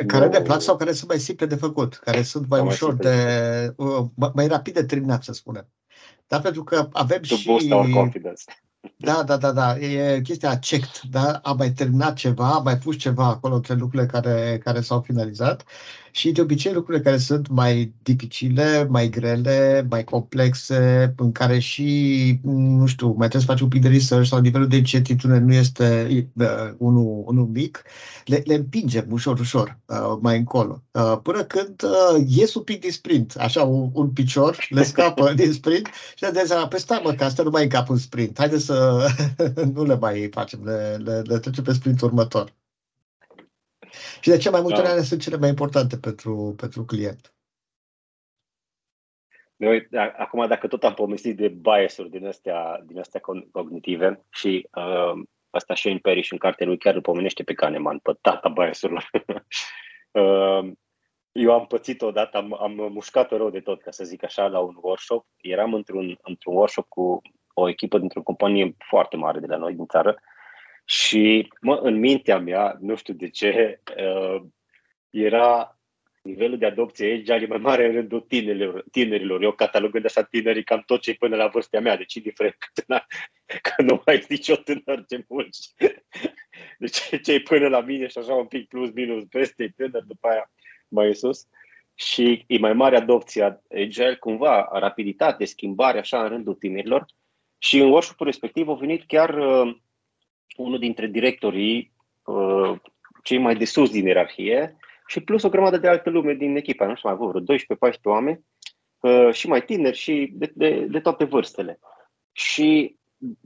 Care 0.06 0.28
ne 0.28 0.40
plac 0.40 0.60
sau 0.60 0.76
care 0.76 0.92
sunt 0.92 1.08
mai 1.08 1.18
simple 1.18 1.46
de 1.46 1.54
făcut, 1.54 1.94
care 1.94 2.22
sunt 2.22 2.48
mai, 2.48 2.60
mai 2.60 2.68
ușor 2.68 2.94
de, 2.94 3.14
uh, 3.76 4.04
mai 4.34 4.46
rapid 4.46 4.74
de 4.74 4.84
terminat, 4.84 5.22
să 5.22 5.32
spunem. 5.32 5.68
Dar 6.26 6.40
pentru 6.40 6.64
că 6.64 6.88
avem 6.92 7.20
to 7.20 7.34
și... 7.34 7.46
boost 7.46 7.70
our 7.70 7.90
confidence. 7.90 8.42
Da, 8.96 9.22
da, 9.22 9.36
da, 9.36 9.52
da. 9.52 9.76
E 9.78 10.20
chestia 10.22 10.58
checked, 10.58 11.00
da? 11.10 11.40
Am 11.42 11.56
mai 11.56 11.72
terminat 11.72 12.16
ceva, 12.16 12.54
am 12.54 12.62
mai 12.62 12.78
pus 12.78 12.96
ceva 12.96 13.26
acolo 13.26 13.54
între 13.54 13.74
lucrurile 13.74 14.06
care, 14.08 14.58
care 14.64 14.80
s-au 14.80 15.00
finalizat 15.00 15.64
și 16.16 16.32
de 16.32 16.40
obicei 16.40 16.72
lucrurile 16.72 17.04
care 17.04 17.16
sunt 17.16 17.48
mai 17.48 17.92
dificile, 18.02 18.86
mai 18.90 19.08
grele, 19.08 19.86
mai 19.90 20.04
complexe, 20.04 21.14
în 21.16 21.32
care 21.32 21.58
și, 21.58 22.38
nu 22.42 22.86
știu, 22.86 23.06
mai 23.06 23.28
trebuie 23.28 23.40
să 23.40 23.46
faci 23.46 23.60
un 23.60 23.68
pic 23.68 23.82
de 23.82 23.88
research 23.88 24.28
sau 24.28 24.40
nivelul 24.40 24.68
de 24.68 24.76
incertitudine 24.76 25.38
nu 25.38 25.54
este 25.54 26.06
uh, 26.34 26.46
unul, 26.78 27.22
unul 27.26 27.46
mic, 27.46 27.82
le, 28.24 28.42
le 28.44 28.54
împingem 28.54 29.06
ușor, 29.10 29.38
ușor 29.38 29.78
uh, 29.86 30.18
mai 30.20 30.38
încolo. 30.38 30.82
Uh, 30.90 31.18
până 31.22 31.44
când 31.44 31.82
uh, 31.82 32.24
ies 32.26 32.54
un 32.54 32.62
pic 32.62 32.80
din 32.80 32.90
sprint, 32.90 33.34
așa 33.38 33.62
un, 33.62 33.90
un 33.92 34.10
picior, 34.10 34.66
le 34.68 34.82
scapă 34.82 35.32
din 35.36 35.52
sprint 35.52 35.88
și 36.14 36.32
de 36.32 36.42
seama, 36.46 36.68
pe 36.68 36.78
stai 36.78 37.00
mă, 37.04 37.12
că 37.12 37.24
asta 37.24 37.42
nu 37.42 37.50
mai 37.50 37.62
încap 37.62 37.88
un 37.88 37.96
sprint, 37.96 38.38
haide 38.38 38.58
să 38.58 39.06
nu 39.74 39.84
le 39.84 39.96
mai 39.96 40.28
facem, 40.32 40.60
le, 40.64 40.96
le, 41.04 41.22
le 41.24 41.38
trecem 41.38 41.64
pe 41.64 41.72
sprint 41.72 42.00
următor. 42.00 42.52
Și 44.20 44.28
de 44.28 44.36
ce 44.36 44.50
mai 44.50 44.60
multe 44.60 44.82
da. 44.82 45.02
sunt 45.02 45.20
cele 45.20 45.36
mai 45.36 45.48
importante 45.48 45.98
pentru, 45.98 46.54
pentru 46.56 46.84
client. 46.84 47.34
Noi, 49.56 49.88
acum, 50.16 50.46
dacă 50.46 50.66
tot 50.66 50.84
am 50.84 50.94
povestit 50.94 51.36
de 51.36 51.48
bias-uri 51.48 52.10
din 52.10 52.26
astea, 52.26 52.82
din 52.86 52.98
astea 52.98 53.20
cognitive 53.52 54.24
și 54.30 54.68
uh, 54.74 55.22
asta 55.50 55.74
și 55.74 55.88
în 55.88 55.98
Perish 55.98 56.30
în 56.30 56.38
carte 56.38 56.64
lui 56.64 56.78
chiar 56.78 56.94
îl 56.94 57.00
pomenește 57.00 57.42
pe 57.42 57.54
Kahneman, 57.54 57.98
pe 57.98 58.12
tata 58.20 58.48
bias-urilor. 58.48 59.10
uh, 60.20 60.72
eu 61.32 61.52
am 61.52 61.66
pățit 61.66 62.02
odată, 62.02 62.36
am, 62.36 62.62
am 62.62 62.72
mușcat-o 62.72 63.36
rău 63.36 63.50
de 63.50 63.60
tot, 63.60 63.82
ca 63.82 63.90
să 63.90 64.04
zic 64.04 64.24
așa, 64.24 64.46
la 64.46 64.58
un 64.58 64.76
workshop. 64.80 65.26
Eram 65.36 65.74
într-un, 65.74 66.18
într-un 66.22 66.54
workshop 66.54 66.88
cu 66.88 67.22
o 67.54 67.68
echipă 67.68 67.98
dintr-o 67.98 68.22
companie 68.22 68.76
foarte 68.78 69.16
mare 69.16 69.40
de 69.40 69.46
la 69.46 69.56
noi, 69.56 69.74
din 69.74 69.86
țară, 69.86 70.16
și 70.84 71.52
mă, 71.60 71.78
în 71.82 71.98
mintea 71.98 72.38
mea, 72.38 72.76
nu 72.80 72.96
știu 72.96 73.14
de 73.14 73.28
ce, 73.28 73.80
uh, 73.96 74.42
era 75.10 75.78
nivelul 76.22 76.58
de 76.58 76.66
adopție 76.66 77.12
agile 77.12 77.46
mai 77.46 77.58
mare 77.58 77.86
în 77.86 77.92
rândul 77.92 78.20
tinerilor. 78.20 78.84
tinerilor. 78.90 79.42
Eu 79.42 79.52
catalogând 79.52 80.04
așa 80.04 80.22
tinerii 80.22 80.64
cam 80.64 80.82
tot 80.86 81.00
ce 81.00 81.14
până 81.14 81.36
la 81.36 81.46
vârsta 81.46 81.80
mea, 81.80 81.96
deci 81.96 82.14
indiferent 82.14 82.56
că, 82.58 83.00
că 83.62 83.82
nu 83.82 84.02
mai 84.06 84.14
ești 84.14 84.32
nicio 84.32 84.56
tânăr 84.56 85.04
ce 85.08 85.24
mulți. 85.28 85.74
Deci 86.78 87.22
cei 87.22 87.40
până 87.40 87.68
la 87.68 87.80
mine 87.80 88.06
și 88.06 88.18
așa 88.18 88.34
un 88.34 88.46
pic 88.46 88.68
plus 88.68 88.90
minus 88.90 89.24
peste 89.24 89.72
tânăr, 89.76 90.02
după 90.02 90.28
aia 90.28 90.52
mai 90.88 91.14
sus. 91.14 91.46
Și 91.94 92.44
e 92.46 92.58
mai 92.58 92.72
mare 92.72 92.96
adopția 92.96 93.62
agile, 93.70 94.14
cumva, 94.14 94.68
rapiditate, 94.72 95.44
schimbare 95.44 95.98
așa 95.98 96.22
în 96.22 96.28
rândul 96.28 96.54
tinerilor. 96.54 97.04
Și 97.58 97.78
în 97.78 97.88
workshop 97.88 98.20
respectiv 98.20 98.68
a 98.68 98.74
venit 98.74 99.06
chiar 99.06 99.38
uh, 99.38 99.76
unul 100.56 100.78
dintre 100.78 101.06
directorii 101.06 101.92
uh, 102.24 102.72
cei 103.22 103.38
mai 103.38 103.56
de 103.56 103.64
sus 103.64 103.90
din 103.90 104.06
ierarhie 104.06 104.76
și 105.06 105.20
plus 105.20 105.42
o 105.42 105.48
grămadă 105.48 105.78
de 105.78 105.88
alte 105.88 106.10
lume 106.10 106.34
din 106.34 106.56
echipa, 106.56 106.86
nu 106.86 106.94
știu, 106.94 107.08
mai 107.08 107.18
avut 107.20 107.44
vreo 107.44 107.58
12-14 107.90 108.00
oameni 108.02 108.44
uh, 109.00 109.32
și 109.32 109.48
mai 109.48 109.64
tineri 109.64 109.96
și 109.96 110.30
de, 110.32 110.52
de, 110.54 110.86
de 110.90 111.00
toate 111.00 111.24
vârstele. 111.24 111.78
Și 112.32 112.96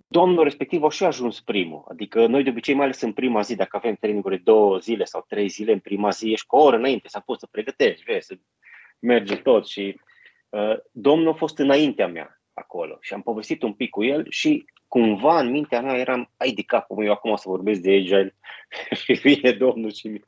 domnul 0.07 0.45
respectiv 0.45 0.83
a 0.83 0.91
și 0.91 1.05
ajuns 1.05 1.41
primul. 1.41 1.85
Adică 1.91 2.27
noi 2.27 2.43
de 2.43 2.51
obicei, 2.51 2.75
mai 2.75 2.85
ales 2.85 3.01
în 3.01 3.13
prima 3.13 3.41
zi, 3.41 3.55
dacă 3.55 3.77
avem 3.77 3.95
traininguri 3.95 4.37
de 4.37 4.43
două 4.45 4.79
zile 4.79 5.05
sau 5.05 5.25
trei 5.29 5.49
zile 5.49 5.73
în 5.73 5.79
prima 5.79 6.11
zi, 6.11 6.33
ești 6.33 6.47
cu 6.47 6.57
o 6.57 6.63
oră 6.63 6.77
înainte 6.77 7.09
să 7.09 7.23
poți 7.25 7.41
să 7.41 7.49
pregătești, 7.51 8.05
vezi, 8.05 8.27
să 8.27 8.35
merge 8.99 9.37
tot 9.37 9.67
și 9.67 10.01
uh, 10.49 10.77
domnul 10.93 11.33
a 11.33 11.37
fost 11.37 11.59
înaintea 11.59 12.09
mea 12.09 12.41
acolo 12.53 12.99
și 13.01 13.15
am 13.15 13.23
povestit 13.23 13.63
un 13.63 13.73
pic 13.73 13.91
cu 13.91 14.05
el 14.05 14.27
și 14.29 14.65
cumva 14.89 15.41
în 15.41 15.51
mintea 15.51 15.81
mea 15.81 15.97
eram, 15.97 16.33
ai 16.37 16.53
de 16.53 16.63
capul 16.63 16.97
meu, 16.97 17.13
acum 17.13 17.31
o 17.31 17.37
să 17.37 17.49
vorbesc 17.49 17.81
de 17.81 17.93
agile. 17.93 18.37
Și 19.03 19.13
vine 19.13 19.53
domnul 19.53 19.93
și 19.93 20.23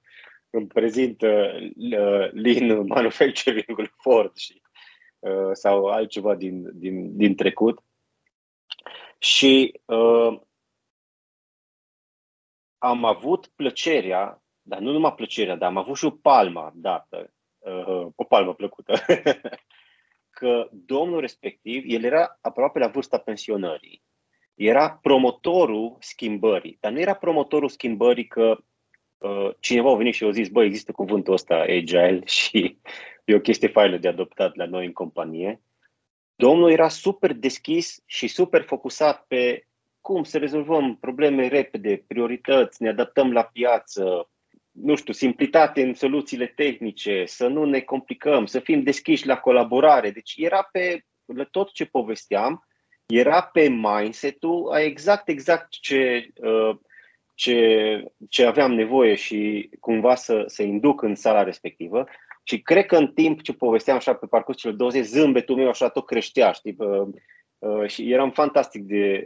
îmi 0.50 0.66
prezintă 0.66 1.58
uh, 1.76 2.30
Lean 2.32 2.86
Manufacturing-ul 2.86 3.94
Ford 3.96 4.36
și, 4.36 4.62
uh, 5.18 5.50
sau 5.52 5.86
altceva 5.86 6.34
din, 6.34 6.78
din, 6.78 7.16
din 7.16 7.34
trecut. 7.34 7.82
Și 9.18 9.80
uh, 9.84 10.40
am 12.78 13.04
avut 13.04 13.46
plăcerea, 13.46 14.42
dar 14.62 14.78
nu 14.78 14.92
numai 14.92 15.14
plăcerea, 15.14 15.56
dar 15.56 15.68
am 15.68 15.76
avut 15.76 15.96
și 15.96 16.04
o 16.04 16.10
palmă 16.10 16.72
dată, 16.74 17.32
uh, 17.58 18.06
o 18.14 18.24
palmă 18.24 18.54
plăcută, 18.54 18.94
că 20.38 20.68
domnul 20.72 21.20
respectiv, 21.20 21.82
el 21.86 22.04
era 22.04 22.38
aproape 22.40 22.78
la 22.78 22.88
vârsta 22.88 23.18
pensionării 23.18 24.02
era 24.60 24.90
promotorul 25.02 25.96
schimbării, 26.00 26.76
dar 26.80 26.92
nu 26.92 27.00
era 27.00 27.14
promotorul 27.14 27.68
schimbării 27.68 28.26
că 28.26 28.58
uh, 29.18 29.50
cineva 29.60 29.90
a 29.90 29.96
venit 29.96 30.14
și 30.14 30.24
a 30.24 30.30
zis, 30.30 30.48
bă, 30.48 30.64
există 30.64 30.92
cuvântul 30.92 31.32
ăsta 31.32 31.54
agile 31.54 32.22
și 32.38 32.78
e 33.24 33.34
o 33.34 33.40
chestie 33.40 33.68
faină 33.68 33.96
de 33.96 34.08
adoptat 34.08 34.56
la 34.56 34.66
noi 34.66 34.86
în 34.86 34.92
companie. 34.92 35.60
Domnul 36.34 36.70
era 36.70 36.88
super 36.88 37.32
deschis 37.32 38.02
și 38.06 38.28
super 38.28 38.62
focusat 38.62 39.24
pe 39.26 39.66
cum 40.00 40.22
să 40.22 40.38
rezolvăm 40.38 40.96
probleme 40.96 41.48
repede, 41.48 42.04
priorități, 42.06 42.82
ne 42.82 42.88
adaptăm 42.88 43.32
la 43.32 43.42
piață, 43.42 44.30
nu 44.70 44.96
știu, 44.96 45.12
simplitate 45.12 45.82
în 45.82 45.94
soluțiile 45.94 46.46
tehnice, 46.46 47.24
să 47.26 47.46
nu 47.46 47.64
ne 47.64 47.80
complicăm, 47.80 48.46
să 48.46 48.58
fim 48.58 48.82
deschiși 48.82 49.26
la 49.26 49.38
colaborare. 49.38 50.10
Deci 50.10 50.34
era 50.36 50.68
pe 50.72 51.04
la 51.24 51.44
tot 51.44 51.72
ce 51.72 51.84
povesteam, 51.84 52.64
era 53.10 53.42
pe 53.42 53.68
mindset-ul 53.68 54.70
a 54.72 54.80
exact, 54.80 55.28
exact 55.28 55.68
ce, 55.70 56.28
uh, 56.34 56.76
ce, 57.34 58.04
ce 58.28 58.44
aveam 58.44 58.72
nevoie 58.72 59.14
și 59.14 59.70
cumva 59.80 60.14
să, 60.14 60.42
să 60.46 60.62
induc 60.62 61.02
în 61.02 61.14
sala 61.14 61.42
respectivă. 61.42 62.06
Și 62.42 62.60
cred 62.60 62.86
că 62.86 62.96
în 62.96 63.08
timp 63.12 63.42
ce 63.42 63.52
povesteam 63.52 63.96
așa 63.96 64.14
pe 64.14 64.26
parcursul 64.26 64.76
20, 64.76 65.04
zâmbetul 65.04 65.56
meu 65.56 65.68
așa 65.68 65.88
tot 65.88 66.06
creștea, 66.06 66.52
știi? 66.52 66.74
Uh, 66.78 67.08
uh, 67.58 67.88
și 67.88 68.12
eram 68.12 68.30
fantastic 68.30 68.82
de, 68.82 69.24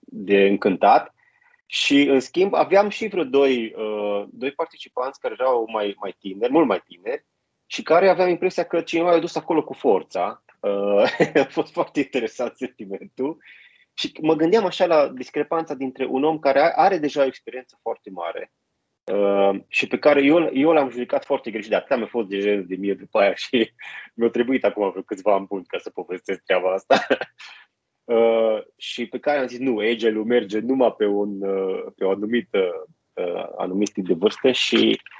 de 0.00 0.46
încântat. 0.46 1.14
Și, 1.66 2.02
în 2.02 2.20
schimb, 2.20 2.54
aveam 2.54 2.88
și 2.88 3.08
vreo 3.08 3.24
doi, 3.24 3.74
doi 4.30 4.50
participanți 4.50 5.20
care 5.20 5.36
erau 5.38 5.68
mai, 5.72 5.94
mai 6.00 6.16
tineri, 6.18 6.52
mult 6.52 6.66
mai 6.66 6.82
tineri, 6.86 7.24
și 7.70 7.82
care 7.82 8.08
aveam 8.08 8.28
impresia 8.28 8.64
că 8.64 8.80
cineva 8.80 9.12
i-a 9.12 9.18
dus 9.18 9.36
acolo 9.36 9.64
cu 9.64 9.72
forța. 9.72 10.44
Uh, 10.60 11.02
a 11.44 11.46
fost 11.48 11.72
foarte 11.72 12.00
interesant 12.00 12.56
sentimentul. 12.56 13.38
Și 13.94 14.12
mă 14.20 14.34
gândeam 14.34 14.64
așa 14.64 14.86
la 14.86 15.08
discrepanța 15.08 15.74
dintre 15.74 16.04
un 16.04 16.24
om 16.24 16.38
care 16.38 16.72
are 16.76 16.98
deja 16.98 17.22
o 17.22 17.26
experiență 17.26 17.78
foarte 17.82 18.10
mare 18.10 18.52
uh, 19.12 19.60
și 19.68 19.86
pe 19.86 19.98
care 19.98 20.22
eu, 20.22 20.50
eu 20.52 20.72
l-am 20.72 20.90
judecat 20.90 21.24
foarte 21.24 21.50
greșit, 21.50 21.70
de 21.70 21.76
atât 21.76 21.96
mi-a 21.96 22.06
fost 22.06 22.28
deja 22.28 22.54
de 22.54 22.76
mie 22.76 22.94
după 22.94 23.18
aia 23.18 23.34
și 23.34 23.72
mi-a 24.14 24.28
trebuit 24.28 24.64
acum 24.64 24.90
vreo 24.90 25.02
câțiva 25.02 25.34
ani 25.34 25.46
buni 25.46 25.64
ca 25.64 25.78
să 25.78 25.90
povestesc 25.90 26.42
treaba 26.42 26.72
asta. 26.72 27.06
Uh, 28.04 28.62
și 28.76 29.06
pe 29.06 29.18
care 29.18 29.38
am 29.38 29.46
zis, 29.46 29.58
nu, 29.58 29.78
agile 29.78 30.22
merge 30.24 30.58
numai 30.58 30.94
pe 30.98 31.06
un, 31.06 31.42
uh, 31.42 31.92
pe 31.96 32.04
o 32.04 32.10
anumită, 32.10 32.88
uh, 33.12 33.46
anumit 33.56 33.92
tip 33.92 34.06
de 34.06 34.14
vârstă 34.14 34.50
și 34.50 35.00
Uh, 35.00 35.19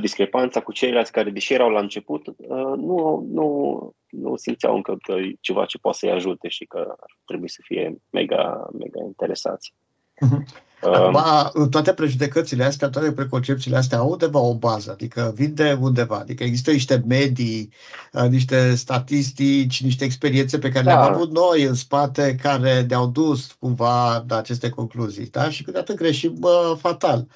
discrepanța 0.00 0.60
cu 0.60 0.72
ceilalți 0.72 1.12
care, 1.12 1.30
deși 1.30 1.52
erau 1.52 1.68
la 1.68 1.80
început, 1.80 2.26
uh, 2.26 2.72
nu, 2.76 3.28
nu, 3.32 3.92
nu 4.10 4.36
simțeau 4.36 4.74
încă 4.74 4.96
că 5.02 5.12
e 5.12 5.36
ceva 5.40 5.64
ce 5.64 5.78
poate 5.78 5.98
să-i 5.98 6.10
ajute 6.10 6.48
și 6.48 6.64
că 6.64 6.78
ar 6.78 7.10
trebui 7.24 7.48
să 7.48 7.58
fie 7.62 7.96
mega, 8.10 8.68
mega 8.78 9.04
interesați. 9.04 9.74
Mhm. 10.20 10.46
Um, 10.82 11.16
Acum, 11.16 11.68
toate 11.68 11.92
prejudecățile 11.92 12.64
astea, 12.64 12.88
toate 12.88 13.12
preconcepțiile 13.12 13.76
astea 13.76 13.98
au 13.98 14.10
undeva 14.10 14.38
o 14.38 14.54
bază, 14.54 14.90
adică 14.90 15.32
vin 15.34 15.54
de 15.54 15.78
undeva, 15.80 16.18
adică 16.18 16.44
există 16.44 16.70
niște 16.70 17.02
medii, 17.06 17.72
uh, 18.12 18.28
niște 18.28 18.74
statistici, 18.74 19.82
niște 19.82 20.04
experiențe 20.04 20.58
pe 20.58 20.70
care 20.70 20.84
da. 20.84 20.90
le-am 20.90 21.14
avut 21.14 21.30
noi 21.30 21.62
în 21.62 21.74
spate 21.74 22.34
care 22.42 22.82
ne-au 22.88 23.06
dus 23.06 23.52
cumva 23.52 24.24
la 24.28 24.36
aceste 24.36 24.68
concluzii, 24.68 25.26
da? 25.26 25.50
Și 25.50 25.62
câteodată 25.62 25.94
greșim 25.94 26.36
uh, 26.40 26.76
fatal, 26.78 27.26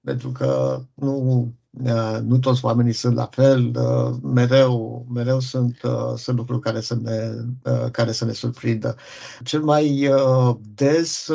pentru 0.00 0.30
că 0.30 0.80
nu 0.94 1.48
Uh, 1.48 1.63
nu 2.22 2.38
toți 2.38 2.64
oamenii 2.64 2.92
sunt 2.92 3.14
la 3.14 3.28
fel, 3.32 3.72
uh, 3.76 4.16
mereu, 4.22 5.06
mereu 5.14 5.40
sunt, 5.40 5.82
uh, 5.82 6.12
sunt 6.16 6.36
lucruri 6.36 6.60
care 6.60 6.80
să, 6.80 6.96
ne, 7.02 7.30
care 7.90 8.12
să 8.12 8.24
ne 8.24 8.32
surprindă. 8.32 8.96
Cel 9.42 9.62
mai 9.62 10.10
des 10.74 11.28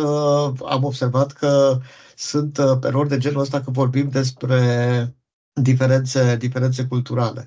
am 0.66 0.84
observat 0.84 1.32
că 1.32 1.80
sunt 2.16 2.58
erori 2.84 3.10
de 3.10 3.18
genul 3.18 3.42
ăsta 3.42 3.62
că 3.62 3.72
vorbim 3.72 4.10
despre 4.10 5.16
diferențe, 5.54 6.36
diferențe 6.36 6.86
culturale 6.86 7.46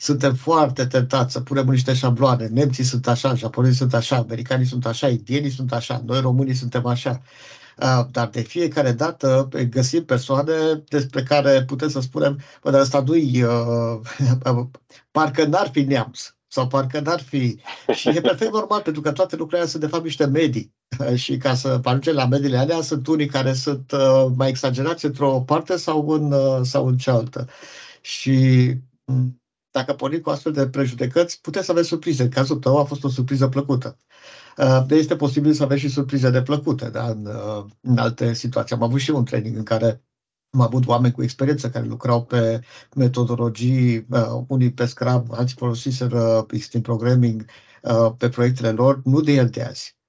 suntem 0.00 0.34
foarte 0.34 0.86
tentați 0.86 1.32
să 1.32 1.40
punem 1.40 1.66
niște 1.66 1.94
șabloane. 1.94 2.46
Nemții 2.46 2.84
sunt 2.84 3.08
așa, 3.08 3.34
japonezii 3.34 3.76
sunt 3.76 3.94
așa, 3.94 4.16
americanii 4.16 4.66
sunt 4.66 4.86
așa, 4.86 5.08
indienii 5.08 5.50
sunt 5.50 5.72
așa, 5.72 6.02
noi 6.06 6.20
românii 6.20 6.54
suntem 6.54 6.86
așa. 6.86 7.22
Uh, 7.76 8.06
dar 8.10 8.28
de 8.28 8.40
fiecare 8.40 8.92
dată 8.92 9.48
găsim 9.70 10.04
persoane 10.04 10.52
despre 10.88 11.22
care 11.22 11.64
putem 11.64 11.88
să 11.88 12.00
spunem, 12.00 12.40
bă, 12.62 12.70
dar 12.70 12.80
ăsta 12.80 13.02
nu-i, 13.06 13.42
uh, 13.42 14.00
parcă 15.10 15.44
n-ar 15.44 15.68
fi 15.72 15.82
neamț 15.82 16.20
sau 16.48 16.66
parcă 16.66 17.00
n-ar 17.00 17.20
fi. 17.20 17.60
Și 17.98 18.08
e 18.08 18.20
perfect 18.20 18.52
normal, 18.52 18.82
pentru 18.82 19.02
că 19.02 19.12
toate 19.12 19.36
lucrurile 19.36 19.66
sunt 19.66 19.82
de 19.82 19.88
fapt 19.88 20.04
niște 20.04 20.26
medii. 20.26 20.74
Și 21.14 21.36
ca 21.36 21.54
să 21.54 21.80
ajungem 21.84 22.14
la 22.14 22.26
mediile 22.26 22.56
alea, 22.56 22.80
sunt 22.80 23.06
unii 23.06 23.26
care 23.26 23.52
sunt 23.52 23.92
uh, 23.92 24.26
mai 24.36 24.48
exagerați 24.48 25.04
într-o 25.04 25.40
parte 25.40 25.76
sau 25.76 26.08
în, 26.08 26.32
uh, 26.32 26.60
sau 26.62 26.86
în 26.86 26.96
cealaltă. 26.96 27.48
Și 28.00 28.74
mm, 29.04 29.39
dacă 29.70 29.92
pornim 29.92 30.20
cu 30.20 30.30
astfel 30.30 30.52
de 30.52 30.68
prejudecăți, 30.68 31.40
puteți 31.40 31.64
să 31.64 31.72
aveți 31.72 31.88
surprize. 31.88 32.22
În 32.22 32.28
cazul 32.28 32.58
tău 32.58 32.78
a 32.78 32.84
fost 32.84 33.04
o 33.04 33.08
surpriză 33.08 33.48
plăcută. 33.48 33.96
Uh, 34.56 34.84
este 34.88 35.16
posibil 35.16 35.52
să 35.52 35.62
aveți 35.62 35.80
și 35.80 35.88
surprize 35.88 36.30
de 36.30 36.42
plăcute 36.42 36.88
da? 36.90 37.06
în, 37.08 37.26
uh, 37.26 37.64
în 37.80 37.98
alte 37.98 38.32
situații. 38.32 38.76
Am 38.76 38.82
avut 38.82 39.00
și 39.00 39.10
un 39.10 39.24
training 39.24 39.56
în 39.56 39.64
care 39.64 40.02
am 40.50 40.60
avut 40.60 40.86
oameni 40.86 41.12
cu 41.12 41.22
experiență 41.22 41.70
care 41.70 41.86
lucrau 41.86 42.24
pe 42.24 42.60
metodologii, 42.94 44.06
uh, 44.10 44.42
unii 44.48 44.72
pe 44.72 44.84
Scrum, 44.86 45.26
alții 45.30 45.56
folosiseră 45.56 46.46
Extreme 46.50 46.84
Programming 46.84 47.44
uh, 47.82 48.12
pe 48.18 48.28
proiectele 48.28 48.70
lor, 48.70 49.00
nu 49.04 49.20
de 49.20 49.32
el 49.32 49.48
de 49.48 49.62
azi, 49.62 49.96
uh, 49.96 49.99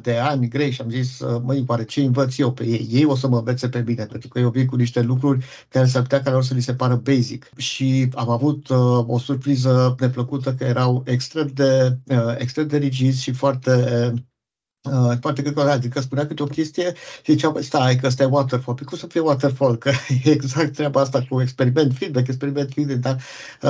de 0.00 0.16
ani 0.18 0.48
grei 0.48 0.70
și 0.70 0.80
am 0.80 0.90
zis, 0.90 1.20
uh, 1.20 1.40
măi, 1.44 1.64
oare 1.66 1.84
ce 1.84 2.00
învăț 2.00 2.38
eu 2.38 2.52
pe 2.52 2.64
ei? 2.66 2.88
Ei 2.90 3.04
o 3.04 3.16
să 3.16 3.28
mă 3.28 3.38
învețe 3.38 3.68
pe 3.68 3.82
mine, 3.86 4.06
pentru 4.06 4.28
că 4.28 4.38
eu 4.38 4.50
vin 4.50 4.66
cu 4.66 4.76
niște 4.76 5.00
lucruri 5.02 5.44
care 5.68 5.86
s-ar 5.86 6.02
putea 6.02 6.22
care 6.22 6.36
o 6.36 6.40
să 6.40 6.54
li 6.54 6.60
se 6.60 6.74
pară 6.74 6.94
basic. 6.96 7.50
Și 7.56 8.08
am 8.14 8.30
avut 8.30 8.68
uh, 8.68 9.04
o 9.06 9.18
surpriză 9.18 9.94
neplăcută 10.00 10.54
că 10.54 10.64
erau 10.64 11.02
extrem 11.06 11.46
de, 11.54 11.98
uh, 12.06 12.34
extrem 12.38 12.66
de 12.66 12.76
rigizi 12.76 13.22
și 13.22 13.32
foarte 13.32 14.12
Uh, 14.92 15.18
poate 15.20 15.42
că 15.42 15.60
adică 15.60 16.00
spunea 16.00 16.26
câte 16.26 16.42
o 16.42 16.46
chestie 16.46 16.94
și 17.22 17.32
zicea, 17.32 17.52
stai 17.60 17.96
că 17.96 18.06
ăsta 18.06 18.22
e 18.22 18.26
waterfall. 18.26 18.76
Păi 18.76 18.86
cum 18.86 18.98
să 18.98 19.06
fie 19.06 19.20
waterfall? 19.20 19.76
Că 19.76 19.90
e 20.24 20.30
exact 20.30 20.74
treaba 20.74 21.00
asta 21.00 21.26
cu 21.28 21.40
experiment 21.40 21.94
feedback, 21.98 22.26
experiment 22.26 22.72
feedback, 22.74 23.00
dar 23.00 23.20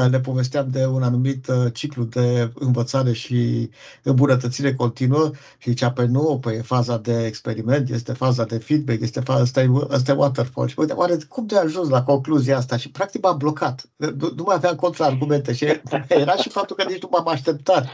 uh, 0.05 0.11
ne 0.11 0.21
povesteam 0.21 0.69
de 0.71 0.87
un 0.87 1.03
anumit 1.03 1.47
uh, 1.47 1.73
ciclu 1.73 2.05
de 2.05 2.51
învățare 2.55 3.13
și 3.13 3.71
îmbunătățire 4.03 4.75
continuă 4.75 5.31
și 5.59 5.71
zicea, 5.71 5.91
păi 5.91 6.07
nu, 6.07 6.39
păi 6.41 6.57
e 6.57 6.63
faza 6.63 6.99
de 6.99 7.27
experiment, 7.27 7.91
este 7.91 8.13
faza 8.13 8.45
de 8.45 8.59
feedback, 8.59 9.01
este 9.01 9.21
faza, 9.21 9.43
ăsta 9.43 9.63
e, 9.63 9.71
ăsta 9.91 10.13
e 10.13 10.15
waterfall. 10.15 10.69
Și 10.69 10.75
uite, 10.79 10.93
oare 10.93 11.17
cum 11.29 11.47
de 11.47 11.59
ajuns 11.59 11.89
la 11.89 12.03
concluzia 12.03 12.57
asta? 12.57 12.77
Și 12.77 12.91
practic 12.91 13.23
m-am 13.23 13.37
blocat. 13.37 13.85
Nu, 13.97 14.33
nu 14.37 14.43
mai 14.47 14.55
aveam 14.55 14.75
contraargumente 14.75 15.53
și 15.53 15.65
era 16.09 16.37
și 16.37 16.49
faptul 16.49 16.77
că 16.77 16.85
nici 16.89 17.03
nu 17.03 17.09
m-am 17.11 17.29
așteptat 17.29 17.87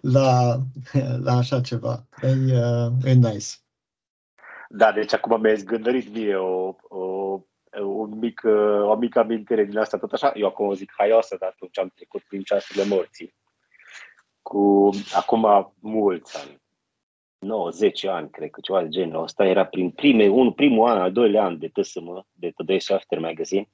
la, 0.00 0.56
la 1.24 1.32
așa 1.36 1.60
ceva. 1.60 2.06
E, 2.22 2.28
uh, 2.28 2.92
e 3.04 3.12
nice. 3.12 3.48
Da, 4.68 4.92
deci 4.92 5.12
acum 5.12 5.40
mi-ai 5.40 5.56
zgândărit 5.56 6.14
mie 6.14 6.36
o, 6.36 6.74
o, 6.88 6.98
un 7.82 8.18
mic, 8.18 8.40
o 8.82 8.94
mică 8.94 9.18
amintire 9.18 9.64
din 9.64 9.78
asta 9.78 9.98
tot 9.98 10.12
așa. 10.12 10.32
Eu 10.34 10.46
acum 10.46 10.74
zic 10.74 10.92
haioasă, 10.96 11.36
dar 11.40 11.48
atunci 11.48 11.78
am 11.78 11.92
trecut 11.94 12.22
prin 12.22 12.42
ceasurile 12.42 12.84
morții. 12.94 13.34
Cu 14.42 14.90
acum 15.14 15.74
mulți 15.80 16.38
ani, 16.38 16.60
9, 17.38 17.70
10 17.70 18.08
ani, 18.08 18.30
cred 18.30 18.50
că 18.50 18.60
ceva 18.60 18.82
de 18.82 18.88
genul 18.88 19.22
ăsta, 19.22 19.44
era 19.44 19.64
prin 19.64 19.90
prime, 19.90 20.28
un, 20.28 20.52
primul 20.52 20.88
an, 20.88 20.98
al 20.98 21.12
doilea 21.12 21.44
an 21.44 21.58
de 21.58 21.68
TSM, 21.68 22.26
de 22.32 22.50
Today 22.50 22.80
Software 22.80 23.22
Magazine, 23.22 23.68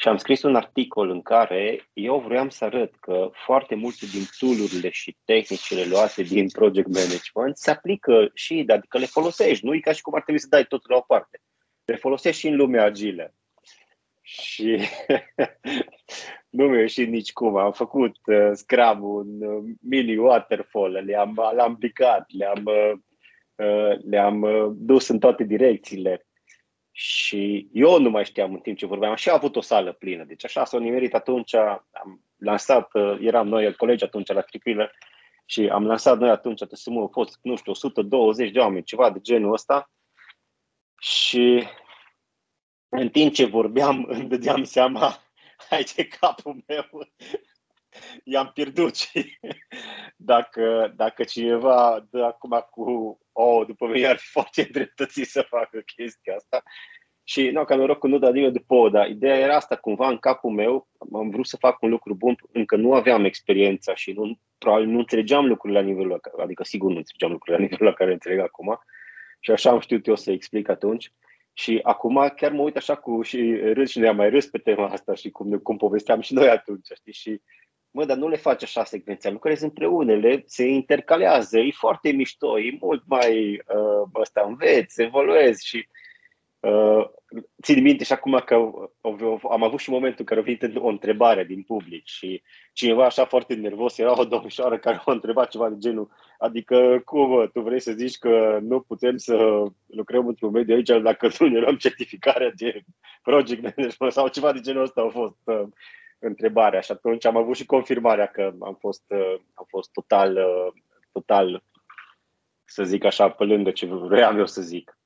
și 0.00 0.08
am 0.08 0.16
scris 0.16 0.42
un 0.42 0.54
articol 0.54 1.10
în 1.10 1.22
care 1.22 1.88
eu 1.92 2.18
vreau 2.18 2.50
să 2.50 2.64
arăt 2.64 2.94
că 3.00 3.30
foarte 3.32 3.74
multe 3.74 4.06
din 4.06 4.22
tool 4.38 4.90
și 4.90 5.16
tehnicile 5.24 5.84
luate 5.84 6.22
din 6.22 6.48
project 6.48 6.86
management 6.86 7.56
se 7.56 7.70
aplică 7.70 8.30
și, 8.34 8.64
adică 8.68 8.98
le 8.98 9.06
folosești, 9.06 9.64
nu 9.64 9.74
e 9.74 9.80
ca 9.80 9.92
și 9.92 10.02
cum 10.02 10.14
ar 10.14 10.22
trebui 10.22 10.40
să 10.40 10.46
dai 10.50 10.64
totul 10.64 10.90
la 10.90 10.96
o 10.96 11.00
parte. 11.00 11.40
Le 11.84 11.96
folosești 11.96 12.40
și 12.40 12.48
în 12.48 12.56
lumea 12.56 12.84
agilă. 12.84 13.34
Și 14.22 14.78
nu 16.56 16.66
mi-a 16.66 16.80
ieșit 16.80 17.08
nici 17.08 17.32
cum. 17.32 17.56
Am 17.56 17.72
făcut 17.72 18.16
uh, 18.26 18.50
Scrum, 18.52 19.02
un 19.02 19.42
uh, 19.42 19.64
mini 19.80 20.16
waterfall, 20.16 20.92
le-am, 21.04 21.40
le-am 21.54 21.76
picat, 21.76 22.24
le-am, 22.28 22.64
uh, 22.64 22.92
uh, 23.54 23.98
le-am 24.04 24.42
uh, 24.42 24.72
dus 24.74 25.08
în 25.08 25.18
toate 25.18 25.44
direcțiile. 25.44 26.27
Și 26.98 27.68
eu 27.72 28.00
nu 28.00 28.10
mai 28.10 28.24
știam 28.24 28.52
în 28.52 28.60
timp 28.60 28.78
ce 28.78 28.86
vorbeam. 28.86 29.14
Și 29.14 29.28
a 29.28 29.34
avut 29.34 29.56
o 29.56 29.60
sală 29.60 29.92
plină. 29.92 30.24
Deci 30.24 30.44
așa 30.44 30.64
s-a 30.64 30.78
nimerit 30.78 31.14
atunci. 31.14 31.54
Am 31.54 32.24
lansat, 32.36 32.94
uh, 32.94 33.18
eram 33.20 33.48
noi 33.48 33.74
colegi 33.74 34.04
atunci 34.04 34.28
la 34.28 34.40
Tripilă 34.40 34.90
și 35.44 35.68
am 35.68 35.86
lansat 35.86 36.18
noi 36.18 36.30
atunci, 36.30 36.60
să 36.70 36.90
mă, 36.90 37.00
au 37.00 37.08
fost, 37.12 37.38
nu 37.42 37.56
știu, 37.56 37.72
120 37.72 38.50
de 38.50 38.58
oameni, 38.58 38.84
ceva 38.84 39.10
de 39.10 39.20
genul 39.20 39.52
ăsta. 39.52 39.90
Și 41.00 41.66
în 42.88 43.08
timp 43.08 43.34
ce 43.34 43.44
vorbeam, 43.44 44.04
îmi 44.14 44.28
dădeam 44.28 44.64
seama, 44.64 45.16
aici 45.70 45.96
e 45.96 46.04
capul 46.04 46.64
meu, 46.66 47.08
i-am 48.24 48.50
pierdut 48.54 48.96
și 48.96 49.38
dacă, 50.16 50.92
dacă 50.96 51.24
cineva 51.24 52.06
dă 52.10 52.24
acum 52.24 52.66
cu 52.70 53.18
oh, 53.32 53.66
după 53.66 53.86
mine 53.86 54.06
ar 54.06 54.16
fi 54.16 54.26
foarte 54.30 54.62
îndreptățit 54.62 55.26
să 55.26 55.42
facă 55.48 55.80
chestia 55.96 56.34
asta. 56.34 56.62
Și 57.24 57.50
nu, 57.50 57.64
ca 57.64 57.74
norocul 57.74 58.10
nu 58.10 58.18
da 58.18 58.30
nimeni 58.30 58.52
după 58.52 58.74
o, 58.74 58.88
dar 58.88 59.08
ideea 59.08 59.38
era 59.38 59.56
asta, 59.56 59.76
cumva 59.76 60.08
în 60.08 60.18
capul 60.18 60.50
meu 60.50 60.88
am 61.12 61.30
vrut 61.30 61.46
să 61.46 61.56
fac 61.56 61.82
un 61.82 61.90
lucru 61.90 62.14
bun, 62.14 62.36
încă 62.52 62.76
nu 62.76 62.94
aveam 62.94 63.24
experiența 63.24 63.94
și 63.94 64.12
nu, 64.12 64.38
probabil 64.58 64.86
nu 64.86 64.98
înțelegeam 64.98 65.46
lucrurile 65.46 65.80
la 65.80 65.86
nivelul 65.86 66.10
ăla, 66.10 66.42
adică 66.42 66.64
sigur 66.64 66.90
nu 66.90 66.96
înțelegeam 66.96 67.30
lucrurile 67.30 67.56
la 67.56 67.62
nivelul 67.62 67.86
la 67.86 67.96
care 67.96 68.12
înțeleg 68.12 68.38
acum 68.38 68.78
și 69.40 69.50
așa 69.50 69.70
am 69.70 69.80
știut 69.80 70.06
eu 70.06 70.16
să 70.16 70.30
explic 70.30 70.68
atunci. 70.68 71.12
Și 71.52 71.80
acum 71.82 72.32
chiar 72.36 72.52
mă 72.52 72.62
uit 72.62 72.76
așa 72.76 72.96
cu 72.96 73.22
și 73.22 73.54
râs 73.54 73.90
și 73.90 73.98
ne-am 73.98 74.16
mai 74.16 74.30
râs 74.30 74.46
pe 74.46 74.58
tema 74.58 74.88
asta 74.88 75.14
și 75.14 75.30
cum, 75.30 75.58
cum 75.58 75.76
povesteam 75.76 76.20
și 76.20 76.34
noi 76.34 76.48
atunci, 76.48 76.86
știi? 76.94 77.12
Și 77.12 77.40
mă, 77.90 78.04
dar 78.04 78.16
nu 78.16 78.28
le 78.28 78.36
faci 78.36 78.62
așa 78.62 78.84
secvențial, 78.84 79.32
lucrezi 79.32 79.64
împreună, 79.64 80.14
le, 80.14 80.42
se 80.46 80.66
intercalează, 80.66 81.58
e 81.58 81.70
foarte 81.70 82.10
mișto, 82.10 82.58
e 82.58 82.76
mult 82.80 83.02
mai 83.06 83.52
uh, 83.52 84.08
ăsta, 84.14 84.44
înveți, 84.46 85.02
evoluezi 85.02 85.66
și 85.66 85.88
uh, 86.60 87.06
țin 87.62 87.82
minte 87.82 88.04
și 88.04 88.12
acum 88.12 88.42
că 88.44 88.54
am 89.50 89.62
avut 89.62 89.78
și 89.78 89.90
momentul 89.90 90.18
în 90.18 90.24
care 90.24 90.40
a 90.40 90.42
venit 90.42 90.76
o 90.76 90.88
întrebare 90.88 91.44
din 91.44 91.62
public 91.62 92.06
și 92.06 92.42
cineva 92.72 93.04
așa 93.04 93.24
foarte 93.24 93.54
nervos, 93.54 93.98
era 93.98 94.20
o 94.20 94.24
domnișoară 94.24 94.78
care 94.78 95.02
a 95.04 95.12
întrebat 95.12 95.48
ceva 95.50 95.68
de 95.68 95.76
genul, 95.78 96.10
adică 96.38 97.02
cum, 97.04 97.50
tu 97.52 97.60
vrei 97.60 97.80
să 97.80 97.92
zici 97.92 98.18
că 98.18 98.58
nu 98.62 98.80
putem 98.80 99.16
să 99.16 99.64
lucrăm 99.86 100.26
într-un 100.26 100.50
mediu 100.50 100.74
aici 100.74 101.02
dacă 101.02 101.30
nu 101.38 101.48
ne 101.48 101.58
luăm 101.58 101.76
certificarea 101.76 102.52
de 102.56 102.82
project 103.22 103.62
management 103.62 104.12
sau 104.12 104.28
ceva 104.28 104.52
de 104.52 104.60
genul 104.60 104.82
ăsta 104.82 105.00
a 105.00 105.08
fost. 105.08 105.38
Uh, 105.44 105.68
întrebarea 106.18 106.80
și 106.80 106.92
atunci 106.92 107.24
am 107.24 107.36
avut 107.36 107.56
și 107.56 107.66
confirmarea 107.66 108.26
că 108.26 108.52
am 108.60 108.76
fost, 108.80 109.04
uh, 109.08 109.34
am 109.54 109.64
fost 109.68 109.92
total, 109.92 110.36
uh, 110.36 110.82
total, 111.12 111.62
să 112.64 112.84
zic 112.84 113.04
așa, 113.04 113.30
pe 113.30 113.44
lângă 113.44 113.70
ce 113.70 113.86
vreau 113.86 114.36
eu 114.38 114.46
să 114.46 114.62
zic. 114.62 114.98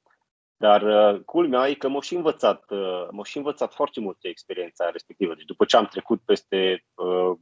Dar 0.57 0.83
uh, 0.83 1.20
culmea 1.20 1.68
e 1.68 1.75
că 1.75 1.88
m-au 1.88 2.01
și 2.01 2.14
învățat, 2.14 2.64
m-au 3.11 3.25
și 3.25 3.37
învățat 3.37 3.75
foarte 3.75 4.01
mult 4.01 4.18
experiența 4.20 4.90
respectivă. 4.90 5.35
Deci 5.35 5.44
după 5.44 5.64
ce 5.64 5.77
am 5.77 5.87
trecut 5.87 6.20
peste 6.25 6.85
uh, 6.94 7.37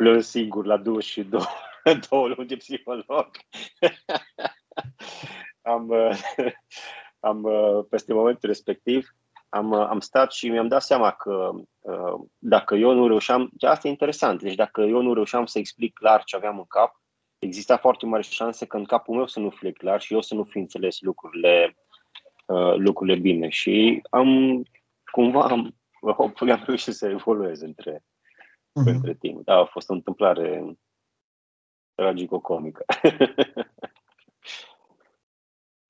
plâns 0.00 0.28
singur 0.28 0.64
la 0.66 0.76
duș 0.76 1.06
și 1.06 1.22
două, 1.34 1.44
două 2.10 2.28
luni 2.28 2.48
de 2.48 2.56
psiholog, 2.56 3.30
am, 5.72 5.88
uh, 5.88 6.20
am 7.30 7.42
uh, 7.42 7.84
peste 7.90 8.12
momentul 8.12 8.48
respectiv, 8.48 9.08
am, 9.50 9.72
am 9.72 10.00
stat 10.00 10.32
și 10.32 10.48
mi-am 10.48 10.68
dat 10.68 10.82
seama 10.82 11.10
că 11.10 11.50
uh, 11.80 12.20
dacă 12.38 12.74
eu 12.74 12.92
nu 12.92 13.06
reușeam, 13.06 13.50
asta 13.60 13.88
e 13.88 13.90
interesant, 13.90 14.42
deci 14.42 14.54
dacă 14.54 14.80
eu 14.80 15.02
nu 15.02 15.14
reușeam 15.14 15.46
să 15.46 15.58
explic 15.58 15.94
clar 15.94 16.24
ce 16.24 16.36
aveam 16.36 16.58
în 16.58 16.64
cap, 16.68 17.02
exista 17.38 17.76
foarte 17.76 18.06
mare 18.06 18.22
șanse 18.22 18.66
că 18.66 18.76
în 18.76 18.84
capul 18.84 19.16
meu 19.16 19.26
să 19.26 19.40
nu 19.40 19.50
fie 19.50 19.72
clar 19.72 20.00
și 20.00 20.14
eu 20.14 20.20
să 20.20 20.34
nu 20.34 20.44
fi 20.44 20.58
înțeles 20.58 21.00
lucrurile, 21.00 21.76
uh, 22.46 22.74
lucrurile 22.76 23.18
bine. 23.18 23.48
Și 23.48 24.02
am, 24.10 24.62
cumva, 25.10 25.42
am, 25.42 25.76
am 26.40 26.62
reușit 26.66 26.94
să 26.94 27.08
evoluez 27.08 27.60
între, 27.60 27.98
uh-huh. 27.98 28.84
între 28.84 29.14
timp. 29.14 29.44
Da, 29.44 29.54
a 29.54 29.64
fost 29.64 29.90
o 29.90 29.92
întâmplare 29.92 30.78
tragico-comică. 31.94 32.84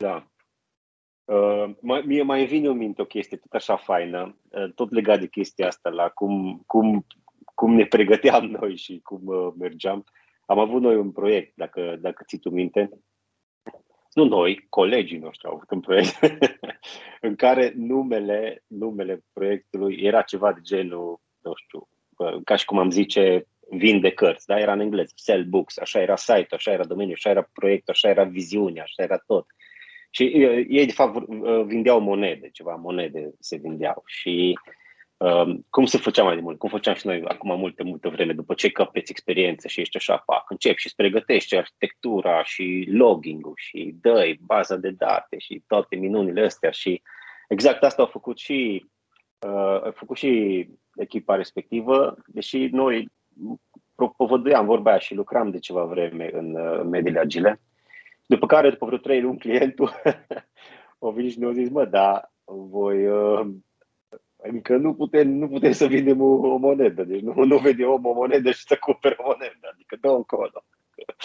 da. 0.04 0.30
Uh, 1.30 1.70
mie 2.04 2.22
mai 2.22 2.44
vine 2.44 2.68
în 2.68 2.76
minte 2.76 3.02
o 3.02 3.04
chestie 3.04 3.36
tot 3.36 3.52
așa 3.52 3.76
faină, 3.76 4.36
uh, 4.48 4.72
tot 4.74 4.90
legat 4.90 5.20
de 5.20 5.26
chestia 5.26 5.66
asta, 5.66 5.90
la 5.90 6.08
cum, 6.08 6.62
cum, 6.66 7.06
cum 7.54 7.74
ne 7.74 7.84
pregăteam 7.84 8.44
noi 8.60 8.76
și 8.76 9.00
cum 9.02 9.20
uh, 9.24 9.52
mergeam. 9.58 10.04
Am 10.46 10.58
avut 10.58 10.80
noi 10.80 10.96
un 10.96 11.10
proiect, 11.10 11.52
dacă, 11.56 11.96
dacă 12.00 12.24
ții 12.26 12.38
tu 12.38 12.50
minte, 12.50 12.90
nu 14.12 14.24
noi, 14.24 14.66
colegii 14.68 15.18
noștri 15.18 15.48
au 15.48 15.54
avut 15.54 15.70
un 15.70 15.80
proiect 15.80 16.18
în 17.28 17.34
care 17.34 17.72
numele, 17.76 18.64
numele 18.66 19.24
proiectului 19.32 19.98
era 20.02 20.22
ceva 20.22 20.52
de 20.52 20.60
genul, 20.62 21.20
nu 21.40 21.52
știu, 21.54 21.88
uh, 22.16 22.40
ca 22.44 22.56
și 22.56 22.64
cum 22.64 22.78
am 22.78 22.90
zice, 22.90 23.46
vinde 23.70 24.10
cărți, 24.10 24.46
da? 24.46 24.58
era 24.58 24.72
în 24.72 24.80
engleză, 24.80 25.12
sell 25.14 25.44
books, 25.44 25.78
așa 25.78 26.00
era 26.00 26.16
site 26.16 26.54
așa 26.54 26.72
era 26.72 26.84
domeniul, 26.84 27.14
așa 27.14 27.30
era 27.30 27.50
proiectul, 27.52 27.92
așa 27.92 28.08
era 28.08 28.24
viziunea, 28.24 28.82
așa 28.82 29.02
era 29.02 29.18
tot. 29.26 29.46
Și 30.10 30.24
ei, 30.68 30.86
de 30.86 30.92
fapt, 30.92 31.28
vindeau 31.66 32.00
monede, 32.00 32.48
ceva 32.52 32.74
monede 32.74 33.30
se 33.38 33.56
vindeau. 33.56 34.02
Și 34.06 34.58
um, 35.16 35.66
cum 35.70 35.84
se 35.84 35.98
făcea 35.98 36.22
mai 36.22 36.34
de 36.34 36.40
mult? 36.40 36.58
Cum 36.58 36.68
făceam 36.68 36.94
și 36.94 37.06
noi 37.06 37.22
acum 37.24 37.58
multe, 37.58 37.82
multe 37.82 38.08
vreme, 38.08 38.32
după 38.32 38.54
ce 38.54 38.70
căpeți 38.70 39.10
experiență 39.10 39.68
și 39.68 39.80
ești 39.80 39.96
așa, 39.96 40.16
pac, 40.16 40.50
încep 40.50 40.76
și 40.76 40.86
îți 40.86 40.94
pregătești 40.94 41.56
arhitectura 41.56 42.44
și 42.44 42.88
logging-ul 42.90 43.54
și 43.56 43.94
dă 44.00 44.34
baza 44.40 44.76
de 44.76 44.90
date 44.90 45.38
și 45.38 45.62
toate 45.66 45.96
minunile 45.96 46.44
astea 46.44 46.70
și 46.70 47.02
exact 47.48 47.82
asta 47.82 48.02
au 48.02 48.08
făcut 48.08 48.38
și 48.38 48.86
uh, 49.46 49.84
a 49.84 49.92
făcut 49.94 50.16
și 50.16 50.68
echipa 50.94 51.34
respectivă, 51.34 52.16
deși 52.26 52.58
noi 52.58 53.08
propovăduiam 53.94 54.66
vorba 54.66 54.90
aia 54.90 54.98
și 54.98 55.14
lucram 55.14 55.50
de 55.50 55.58
ceva 55.58 55.84
vreme 55.84 56.30
în 56.32 56.54
uh, 56.54 56.82
mediile 56.84 57.18
agile. 57.18 57.60
După 58.30 58.46
care, 58.46 58.70
după 58.70 58.86
vreo 58.86 58.98
trei 58.98 59.20
luni, 59.20 59.38
clientul 59.38 59.90
o 60.98 61.10
venit 61.10 61.32
și 61.32 61.38
ne-a 61.38 61.52
zis, 61.52 61.70
mă, 61.70 61.84
da, 61.84 62.30
voi, 62.44 63.06
uh, 63.08 63.46
adică 64.46 64.76
nu 64.76 64.94
putem, 64.94 65.28
nu 65.28 65.48
putem 65.48 65.72
să 65.72 65.86
vindem 65.86 66.20
o, 66.20 66.26
o 66.26 66.56
monedă, 66.56 67.04
deci 67.04 67.20
nu, 67.20 67.44
nu 67.44 67.58
vede 67.58 67.84
om 67.84 68.04
o 68.04 68.12
monedă 68.12 68.50
și 68.50 68.62
să 68.66 68.76
cumpere 68.80 69.16
o 69.18 69.22
monedă, 69.26 69.70
adică 69.72 69.96
dă 70.00 70.08
încolo. 70.08 70.64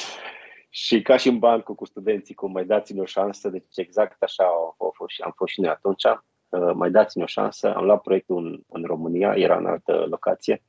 și 0.70 1.02
ca 1.02 1.18
și 1.18 1.28
în 1.28 1.40
bancul 1.40 1.76
cu 1.76 1.86
studenții, 1.86 2.36
cum 2.36 2.52
mai 2.52 2.66
dați-ne 2.66 3.02
o 3.02 3.06
șansă, 3.06 3.50
deci 3.50 3.64
exact 3.76 4.24
așa 4.24 4.44
am 4.44 4.92
fost, 4.94 5.22
am 5.22 5.34
fost 5.36 5.54
și 5.54 5.62
noi 5.62 5.70
atunci, 5.70 6.04
uh, 6.04 6.72
mai 6.74 6.92
dați-ne 6.92 7.24
o 7.24 7.28
șansă, 7.28 7.76
am 7.76 7.86
luat 7.86 8.02
proiectul 8.02 8.46
în, 8.46 8.62
în 8.70 8.84
România, 8.84 9.34
era 9.36 9.58
în 9.58 9.66
altă 9.66 10.06
locație, 10.10 10.64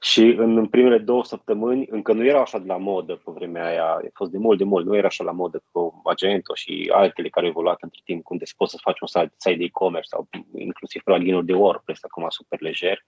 și 0.00 0.22
în 0.22 0.66
primele 0.66 0.98
două 0.98 1.24
săptămâni 1.24 1.86
încă 1.90 2.12
nu 2.12 2.24
era 2.24 2.40
așa 2.40 2.58
de 2.58 2.66
la 2.66 2.76
modă 2.76 3.14
pe 3.14 3.30
vremea 3.34 3.66
aia, 3.66 3.84
a 3.84 4.00
fost 4.14 4.30
de 4.30 4.38
mult, 4.38 4.58
de 4.58 4.64
mult, 4.64 4.86
nu 4.86 4.96
era 4.96 5.06
așa 5.06 5.24
la 5.24 5.32
modă 5.32 5.62
cu 5.72 6.00
Magento 6.04 6.54
și 6.54 6.90
altele 6.92 7.28
care 7.28 7.44
au 7.44 7.50
evoluat 7.50 7.82
între 7.82 8.00
timp, 8.04 8.30
unde 8.30 8.44
poți 8.56 8.70
să 8.70 8.78
faci 8.80 9.00
un 9.00 9.06
site 9.06 9.54
de 9.54 9.64
e-commerce 9.64 10.08
sau 10.08 10.28
inclusiv 10.54 11.02
plugin 11.02 11.44
de 11.44 11.54
WordPress, 11.54 12.04
acum 12.04 12.26
super 12.28 12.60
lejer. 12.60 13.04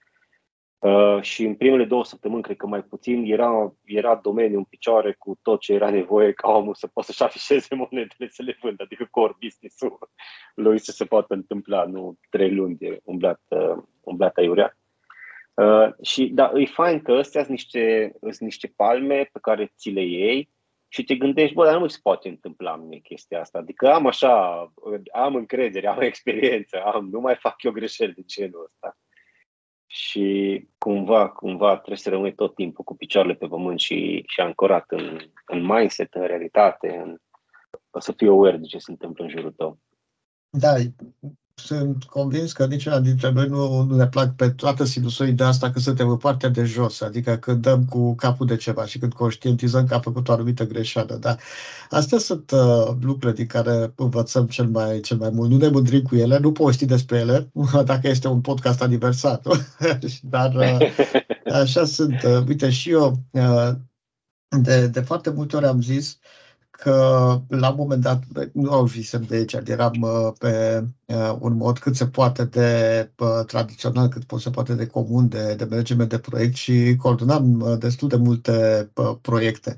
Uh, 0.81 1.23
și 1.23 1.45
în 1.45 1.55
primele 1.55 1.85
două 1.85 2.05
săptămâni, 2.05 2.43
cred 2.43 2.57
că 2.57 2.67
mai 2.67 2.83
puțin, 2.83 3.25
era, 3.25 3.75
era 3.85 4.15
domeniul 4.15 4.59
în 4.59 4.65
picioare 4.65 5.13
cu 5.19 5.39
tot 5.43 5.61
ce 5.61 5.73
era 5.73 5.91
nevoie 5.91 6.33
ca 6.33 6.49
omul 6.51 6.75
să 6.75 6.87
poată 6.87 7.09
să-și 7.09 7.23
afișeze 7.23 7.75
monedele 7.75 8.29
să 8.29 8.43
le 8.43 8.59
vândă, 8.61 8.83
adică 8.83 9.09
core 9.11 9.37
business-ul 9.41 9.99
lui 10.55 10.79
să 10.79 10.93
se 10.93 11.05
poată 11.05 11.35
întâmpla, 11.35 11.85
nu 11.85 12.19
trei 12.31 12.55
luni 12.55 12.77
de 12.77 13.01
umblat, 13.05 13.41
uh, 13.49 13.83
umblat 14.01 14.37
aiurea. 14.37 14.80
Uh, 15.55 16.05
și 16.05 16.27
da, 16.27 16.53
e 16.55 16.65
fain 16.65 17.03
că 17.03 17.13
astea 17.13 17.41
sunt 17.41 17.53
niște, 17.53 18.13
sunt 18.21 18.41
niște 18.41 18.73
palme 18.77 19.29
pe 19.33 19.39
care 19.43 19.73
ți 19.77 19.91
le 19.91 20.05
iei 20.05 20.51
și 20.93 21.05
te 21.05 21.17
gândești, 21.17 21.55
bă, 21.55 21.65
dar 21.65 21.75
nu 21.75 21.81
mi 21.81 21.91
se 21.91 21.99
poate 22.03 22.29
întâmpla 22.29 22.77
mie 22.77 22.99
chestia 22.99 23.41
asta. 23.41 23.59
Adică 23.59 23.93
am 23.93 24.07
așa, 24.07 24.59
am 25.13 25.35
încredere, 25.35 25.87
am 25.87 26.01
experiență, 26.11 26.83
am, 26.83 27.09
nu 27.09 27.21
mai 27.21 27.37
fac 27.37 27.63
eu 27.63 27.73
greșeli 27.73 28.13
de 28.13 28.23
genul 28.27 28.65
ăsta. 28.65 28.99
Și 29.87 30.69
cumva, 30.79 31.29
cumva 31.29 31.77
trebuie 31.77 31.97
să 31.97 32.11
rămâi 32.11 32.35
tot 32.35 32.55
timpul 32.55 32.85
cu 32.85 32.97
picioarele 32.97 33.35
pe 33.35 33.47
pământ 33.47 33.79
și, 33.79 34.25
și 34.27 34.41
ancorat 34.41 34.85
în, 34.91 35.19
în 35.47 35.65
mindset, 35.65 36.15
în 36.15 36.27
realitate, 36.27 36.97
în, 36.97 37.17
să 38.01 38.13
fii 38.13 38.29
aware 38.29 38.57
de 38.57 38.67
ce 38.67 38.79
se 38.79 38.91
întâmplă 38.91 39.25
în 39.25 39.31
jurul 39.31 39.53
tău. 39.53 39.79
Da, 40.51 40.75
sunt 41.65 42.05
convins 42.05 42.53
că 42.53 42.67
niciuna 42.67 43.01
dintre 43.01 43.31
noi 43.31 43.47
nu, 43.47 43.83
nu 43.83 43.97
ne 43.97 44.07
plac 44.07 44.35
pe 44.35 44.51
toată 44.51 44.85
sinusoida 44.85 45.47
asta 45.47 45.71
că 45.71 45.79
suntem 45.79 46.09
în 46.09 46.17
partea 46.17 46.49
de 46.49 46.65
jos, 46.65 47.01
adică 47.01 47.37
când 47.37 47.63
dăm 47.63 47.85
cu 47.85 48.15
capul 48.15 48.47
de 48.47 48.57
ceva 48.57 48.87
și 48.87 48.99
când 48.99 49.13
conștientizăm 49.13 49.87
că 49.87 49.95
a 49.95 50.01
făcut 50.01 50.29
o 50.29 50.33
anumită 50.33 50.67
greșeală. 50.67 51.17
Dar 51.21 51.39
astea 51.91 52.19
sunt 52.19 52.51
uh, 52.51 52.97
lucruri 53.01 53.35
din 53.35 53.47
care 53.47 53.93
învățăm 53.97 54.47
cel 54.47 54.67
mai, 54.67 55.01
cel 55.01 55.17
mai 55.17 55.31
mult. 55.33 55.51
Nu 55.51 55.57
ne 55.57 55.69
mândrim 55.69 56.03
cu 56.03 56.17
ele, 56.17 56.39
nu 56.39 56.53
povesti 56.53 56.85
despre 56.85 57.19
ele, 57.19 57.51
dacă 57.85 58.09
este 58.09 58.29
un 58.29 58.41
podcast 58.41 58.83
aniversat. 58.83 59.47
Dar 60.23 60.55
uh, 60.55 60.79
așa 61.61 61.85
sunt. 61.85 62.23
Uh, 62.23 62.47
uite, 62.49 62.71
și 62.71 62.91
eu 62.91 63.19
uh, 63.31 63.71
de, 64.49 64.87
de 64.87 65.01
foarte 65.01 65.31
multe 65.31 65.57
ori 65.57 65.67
am 65.67 65.83
zis 65.83 66.11
uh, 66.11 66.19
că 66.81 66.93
la 67.49 67.71
un 67.71 67.75
moment 67.77 68.03
dat 68.03 68.23
nu 68.53 68.71
au 68.73 68.85
visem 68.85 69.23
de 69.23 69.35
aici, 69.37 69.53
eram 69.53 69.93
uh, 70.01 70.33
pe 70.39 70.85
uh, 71.07 71.37
un 71.41 71.57
mod 71.57 71.79
cât 71.79 71.97
se 71.97 72.07
poate 72.07 72.45
de 72.45 73.11
uh, 73.19 73.45
tradițional, 73.47 74.09
cât 74.09 74.41
se 74.41 74.51
poate 74.51 74.75
de 74.75 74.87
comun 74.87 75.29
de, 75.29 75.55
de 75.55 75.65
management 75.65 76.11
de 76.11 76.19
proiect 76.19 76.55
și 76.55 76.97
coordonam 76.97 77.77
destul 77.79 78.09
de 78.09 78.17
multe 78.17 78.91
proiecte. 79.21 79.77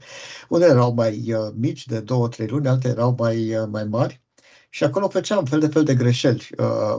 Unele 0.49 0.71
erau 0.71 0.95
mai 0.95 1.35
mici, 1.55 1.87
de 1.87 2.01
două, 2.01 2.29
trei 2.29 2.47
luni, 2.47 2.69
alte 2.69 2.89
erau 2.89 3.15
mai, 3.19 3.67
mai 3.71 3.85
mari. 3.85 4.23
Și 4.71 4.85
acolo 4.85 5.09
făceam 5.09 5.45
fel 5.45 5.61
de 5.61 5.67
fel 5.67 5.85
de 5.85 5.95
greșeli. 5.95 6.49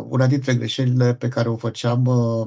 Una 0.10 0.28
dintre 0.28 0.56
greșelile 0.56 1.16
pe 1.16 1.28
care 1.28 1.50
o 1.50 1.58
făceam 1.58 2.06
Uh, 2.06 2.46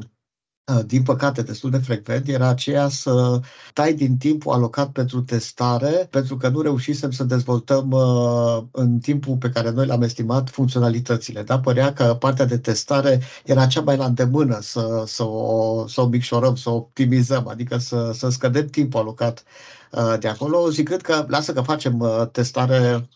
din 0.87 1.03
păcate, 1.03 1.43
destul 1.43 1.71
de 1.71 1.79
frecvent, 1.79 2.29
era 2.29 2.49
aceea 2.49 2.89
să 2.89 3.41
tai 3.73 3.95
din 3.95 4.17
timpul 4.17 4.53
alocat 4.53 4.91
pentru 4.91 5.21
testare, 5.21 6.09
pentru 6.11 6.37
că 6.37 6.49
nu 6.49 6.61
reușisem 6.61 7.11
să 7.11 7.25
dezvoltăm 7.25 7.91
uh, 7.91 8.63
în 8.71 8.99
timpul 8.99 9.37
pe 9.37 9.51
care 9.51 9.71
noi 9.71 9.87
l-am 9.87 10.03
estimat 10.03 10.51
funcționalitățile. 10.51 11.43
Da? 11.43 11.61
Părea 11.61 11.93
că 11.93 12.17
partea 12.21 12.45
de 12.45 12.59
testare 12.59 13.21
era 13.45 13.67
cea 13.67 13.81
mai 13.81 13.97
la 13.97 14.05
îndemână 14.05 14.59
să, 14.61 15.05
să, 15.07 15.25
o, 15.25 15.87
să 15.87 16.01
o 16.01 16.07
micșorăm, 16.07 16.55
să 16.55 16.71
o 16.71 16.75
optimizăm, 16.75 17.49
adică 17.49 17.77
să, 17.79 18.11
să 18.15 18.29
scădem 18.29 18.67
timpul 18.67 19.01
alocat 19.01 19.45
uh, 19.93 20.15
de 20.21 20.29
acolo, 20.29 20.71
zicând 20.71 21.01
că 21.01 21.25
lasă 21.29 21.53
că 21.53 21.61
facem 21.61 22.29
testare 22.33 23.09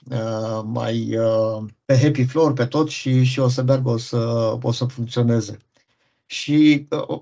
mai 0.65 1.19
pe 1.85 1.99
happy 1.99 2.25
floor, 2.25 2.53
pe 2.53 2.65
tot 2.65 2.89
și, 2.89 3.23
și 3.25 3.41
o 3.41 3.49
să 3.49 3.63
meargă, 3.63 3.91
o 3.91 3.97
să, 3.97 4.17
o 4.63 4.73
să 4.73 4.85
funcționeze. 4.85 5.59
Și 6.31 6.87
uh, 7.09 7.21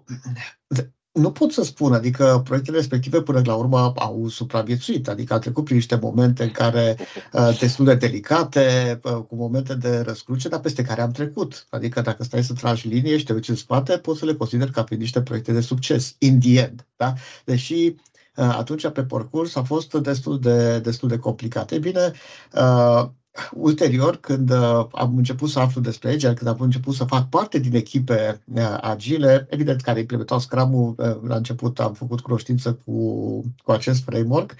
nu 1.13 1.33
pot 1.33 1.53
să 1.53 1.63
spun, 1.63 1.93
adică 1.93 2.41
proiectele 2.45 2.77
respective 2.77 3.23
până 3.23 3.43
la 3.45 3.55
urmă 3.55 3.93
au 3.97 4.29
supraviețuit, 4.29 5.09
adică 5.09 5.35
a 5.35 5.39
trecut 5.39 5.65
prin 5.65 5.77
niște 5.77 5.99
momente 6.03 6.43
în 6.43 6.51
care 6.51 6.97
uh, 7.33 7.59
destul 7.59 7.85
de 7.85 7.95
delicate, 7.95 9.01
uh, 9.03 9.13
cu 9.13 9.35
momente 9.35 9.75
de 9.75 10.01
răscruce, 10.01 10.49
dar 10.49 10.61
peste 10.61 10.83
care 10.83 11.01
am 11.01 11.11
trecut. 11.11 11.67
Adică 11.71 12.01
dacă 12.01 12.23
stai 12.25 12.43
să 12.45 12.53
tragi 12.53 12.89
linie 12.89 13.19
și 13.19 13.25
te 13.25 13.33
uiți 13.33 13.51
în 13.51 13.57
spate, 13.57 13.99
poți 13.99 14.19
să 14.19 14.25
le 14.25 14.35
consider 14.35 14.71
ca 14.71 14.85
fiind 14.85 15.03
niște 15.03 15.23
proiecte 15.23 15.53
de 15.53 15.61
succes, 15.61 16.17
in 16.19 16.41
the 16.41 16.61
end. 16.61 16.87
Da? 16.97 17.13
Deși 17.45 17.75
uh, 17.85 17.95
atunci 18.35 18.89
pe 18.89 19.05
parcurs 19.05 19.57
a 19.57 19.63
fost 19.63 19.93
destul 19.93 20.41
de, 20.41 20.79
destul 20.79 21.09
de 21.09 21.19
complicat. 21.19 21.71
E 21.71 21.79
bine, 21.79 22.13
uh, 22.53 23.09
ulterior, 23.53 24.17
când 24.17 24.51
uh, 24.51 24.87
am 24.93 25.17
început 25.17 25.49
să 25.49 25.59
aflu 25.59 25.81
despre 25.81 26.11
Agile, 26.11 26.35
când 26.35 26.51
am 26.51 26.57
început 26.61 26.95
să 26.95 27.05
fac 27.05 27.29
parte 27.29 27.59
din 27.59 27.75
echipe 27.75 28.43
uh, 28.55 28.79
agile, 28.81 29.47
evident 29.51 29.81
care 29.81 30.01
implementau 30.01 30.39
Scrum-ul, 30.39 30.95
uh, 30.97 31.29
la 31.29 31.37
început 31.37 31.81
am 31.81 31.93
făcut 31.93 32.21
cunoștință 32.21 32.73
cu, 32.85 33.41
cu 33.65 33.73
acest 33.73 34.03
framework, 34.05 34.55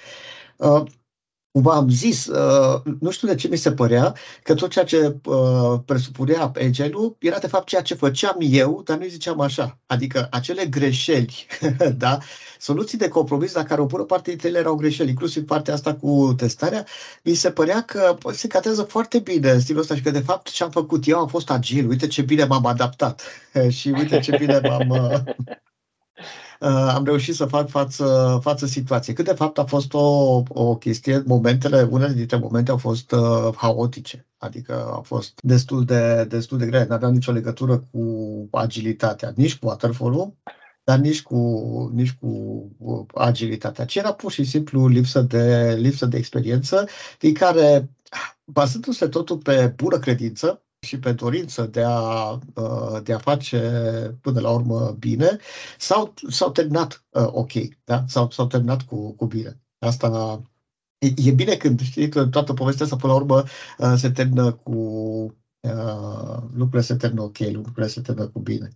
cumva 1.53 1.75
am 1.75 1.89
zis, 1.89 2.27
uh, 2.27 2.83
nu 3.01 3.11
știu 3.11 3.29
de 3.29 3.35
ce 3.35 3.49
mi 3.49 3.57
se 3.57 3.73
părea, 3.73 4.15
că 4.43 4.55
tot 4.55 4.71
ceea 4.71 4.85
ce 4.85 5.17
uh, 5.25 5.81
presupunea 5.85 6.53
agile 6.55 7.17
era 7.19 7.39
de 7.39 7.47
fapt 7.47 7.67
ceea 7.67 7.83
ce 7.83 7.95
făceam 7.95 8.37
eu, 8.41 8.83
dar 8.85 8.99
nu 8.99 9.07
ziceam 9.07 9.41
așa. 9.41 9.79
Adică 9.87 10.29
acele 10.31 10.67
greșeli, 10.67 11.47
da? 11.97 12.19
soluții 12.59 12.99
de 12.99 13.09
compromis 13.09 13.53
la 13.53 13.63
care 13.63 13.81
o 13.81 13.87
bună 13.87 14.03
parte 14.03 14.31
dintre 14.31 14.49
ele 14.49 14.59
erau 14.59 14.75
greșeli, 14.75 15.09
inclusiv 15.09 15.45
partea 15.45 15.75
asta 15.75 15.95
cu 15.95 16.35
testarea, 16.37 16.87
mi 17.23 17.35
se 17.35 17.51
părea 17.51 17.83
că 17.83 18.17
se 18.33 18.47
catează 18.47 18.83
foarte 18.83 19.19
bine 19.19 19.51
în 19.51 19.61
stilul 19.61 19.81
ăsta 19.81 19.95
și 19.95 20.03
că 20.03 20.11
de 20.11 20.21
fapt 20.21 20.51
ce 20.51 20.63
am 20.63 20.71
făcut 20.71 21.07
eu 21.07 21.19
am 21.19 21.29
fost 21.29 21.51
agil, 21.51 21.89
uite 21.89 22.07
ce 22.07 22.23
bine 22.23 22.45
m-am 22.45 22.67
adaptat 22.67 23.23
și 23.69 23.89
uite 23.89 24.19
ce 24.19 24.37
bine 24.37 24.61
m-am... 24.63 25.25
Uh, 26.61 26.69
Uh, 26.69 26.95
am 26.95 27.05
reușit 27.05 27.35
să 27.35 27.45
fac 27.45 27.69
față, 27.69 28.39
față 28.43 28.67
situației. 28.67 29.15
Cât 29.15 29.25
de 29.25 29.33
fapt 29.33 29.59
a 29.59 29.65
fost 29.65 29.95
o, 29.95 30.43
o 30.49 30.77
chestie, 30.77 31.23
momentele, 31.27 31.83
unele 31.83 32.13
dintre 32.13 32.37
momente 32.37 32.71
au 32.71 32.77
fost 32.77 33.13
uh, 33.13 33.55
haotice, 33.57 34.27
adică 34.39 34.91
au 34.93 35.03
fost 35.03 35.41
destul 35.43 35.85
de, 35.85 36.25
destul 36.25 36.59
de 36.59 36.67
grele, 36.67 36.87
nu 36.89 36.95
aveau 36.95 37.11
nicio 37.11 37.33
legătură 37.33 37.79
cu 37.79 38.49
agilitatea, 38.51 39.33
nici 39.37 39.59
cu 39.59 39.67
waterfall 39.67 40.35
dar 40.85 40.99
nici 40.99 41.23
cu, 41.23 41.37
nici 41.95 42.13
cu 42.13 43.07
agilitatea, 43.15 43.85
ci 43.85 43.97
era 43.97 44.13
pur 44.13 44.33
și 44.33 44.45
simplu 44.45 44.87
lipsă 44.87 45.21
de, 45.21 45.75
lipsă 45.79 46.07
de 46.07 46.17
experiență, 46.17 46.89
din 47.19 47.35
care, 47.35 47.91
bazându-se 48.45 49.09
totul 49.09 49.39
pe 49.39 49.73
bună 49.77 49.99
credință, 49.99 50.63
și 50.89 50.99
pe 50.99 51.13
dorință 51.13 51.67
de 51.67 51.83
a, 51.87 52.31
uh, 52.55 53.03
de 53.03 53.13
a 53.13 53.19
face 53.19 53.61
până 54.21 54.41
la 54.41 54.51
urmă 54.51 54.97
bine, 54.99 55.39
s-au, 55.79 56.15
s-au 56.29 56.51
terminat 56.51 57.05
uh, 57.11 57.27
ok, 57.27 57.53
da? 57.85 58.05
s-au, 58.09 58.31
s-au 58.31 58.47
terminat 58.47 58.83
cu, 58.83 59.13
cu 59.13 59.27
bine. 59.27 59.61
Asta 59.79 60.43
e, 60.99 61.07
e 61.17 61.31
bine 61.31 61.55
când 61.57 61.81
știi 61.81 62.09
că 62.09 62.27
toată 62.27 62.53
povestea 62.53 62.85
asta 62.85 62.97
până 62.97 63.13
la 63.13 63.19
urmă 63.19 63.45
uh, 63.79 63.95
se 63.97 64.11
termină 64.11 64.53
cu, 64.53 64.73
uh, 65.61 66.43
lucrurile 66.55 66.81
se 66.83 66.97
termină 66.97 67.23
ok, 67.23 67.39
lucrurile 67.39 67.87
se 67.87 68.01
termină 68.01 68.27
cu 68.27 68.39
bine. 68.41 68.69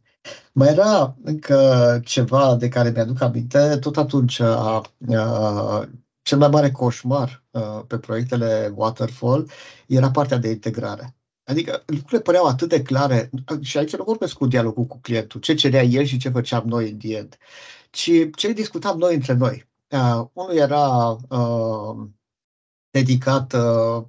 Mai 0.53 0.69
era 0.69 1.17
încă 1.25 2.01
ceva 2.05 2.57
de 2.57 2.69
care 2.69 2.91
mi-aduc 2.91 3.21
aminte, 3.21 3.77
tot 3.81 3.97
atunci 3.97 4.39
uh, 4.39 4.81
uh, 5.07 5.83
cel 6.23 6.39
mai 6.39 6.49
mare 6.49 6.71
coșmar 6.71 7.45
uh, 7.51 7.83
pe 7.87 7.99
proiectele 7.99 8.73
Waterfall 8.75 9.51
era 9.87 10.11
partea 10.11 10.39
de 10.39 10.51
integrare. 10.51 11.17
Adică 11.45 11.83
lucrurile 11.87 12.21
păreau 12.21 12.47
atât 12.47 12.69
de 12.69 12.83
clare 12.83 13.31
și 13.61 13.79
aici 13.79 13.97
nu 13.97 14.05
vorbesc 14.05 14.35
cu 14.35 14.47
dialogul 14.47 14.85
cu 14.85 14.99
clientul, 14.99 15.41
ce 15.41 15.55
cerea 15.55 15.83
el 15.83 16.05
și 16.05 16.19
ce 16.19 16.29
făceam 16.29 16.67
noi 16.67 16.91
în 16.91 16.99
end, 17.11 17.37
ci 17.91 18.11
ce 18.37 18.53
discutam 18.53 18.99
noi 18.99 19.15
între 19.15 19.33
noi. 19.33 19.71
Uh, 19.89 20.27
unul 20.33 20.57
era 20.57 21.17
uh, 21.29 22.09
dedicat 22.91 23.53
uh, 23.53 24.05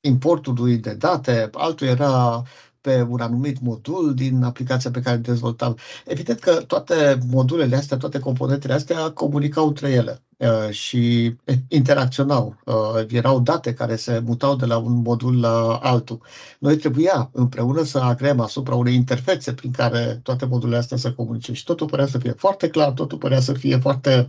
importului 0.00 0.76
de 0.76 0.94
date, 0.94 1.50
altul 1.52 1.86
era 1.86 2.42
pe 2.80 3.02
un 3.02 3.20
anumit 3.20 3.60
modul 3.60 4.14
din 4.14 4.42
aplicația 4.42 4.90
pe 4.90 5.00
care 5.00 5.16
îl 5.16 5.22
dezvoltam. 5.22 5.76
Evident 6.04 6.38
că 6.38 6.62
toate 6.62 7.18
modulele 7.30 7.76
astea, 7.76 7.96
toate 7.96 8.18
componentele 8.18 8.72
astea 8.72 9.10
comunicau 9.10 9.66
între 9.66 9.90
ele 9.90 10.22
uh, 10.28 10.31
și 10.70 11.34
interacționau. 11.68 12.56
Uh, 12.64 13.04
erau 13.08 13.40
date 13.40 13.74
care 13.74 13.96
se 13.96 14.18
mutau 14.18 14.56
de 14.56 14.66
la 14.66 14.76
un 14.76 14.92
modul 14.92 15.40
la 15.40 15.76
altul. 15.76 16.22
Noi 16.58 16.76
trebuia 16.76 17.30
împreună 17.32 17.82
să 17.82 17.98
agreăm 17.98 18.40
asupra 18.40 18.74
unei 18.74 18.94
interfețe 18.94 19.54
prin 19.54 19.72
care 19.72 20.20
toate 20.22 20.44
modulele 20.44 20.78
astea 20.78 20.96
să 20.96 21.12
comunice 21.12 21.52
și 21.52 21.64
totul 21.64 21.86
părea 21.86 22.06
să 22.06 22.18
fie 22.18 22.32
foarte 22.32 22.68
clar, 22.68 22.92
totul 22.92 23.18
părea 23.18 23.40
să 23.40 23.52
fie 23.52 23.78
foarte 23.78 24.28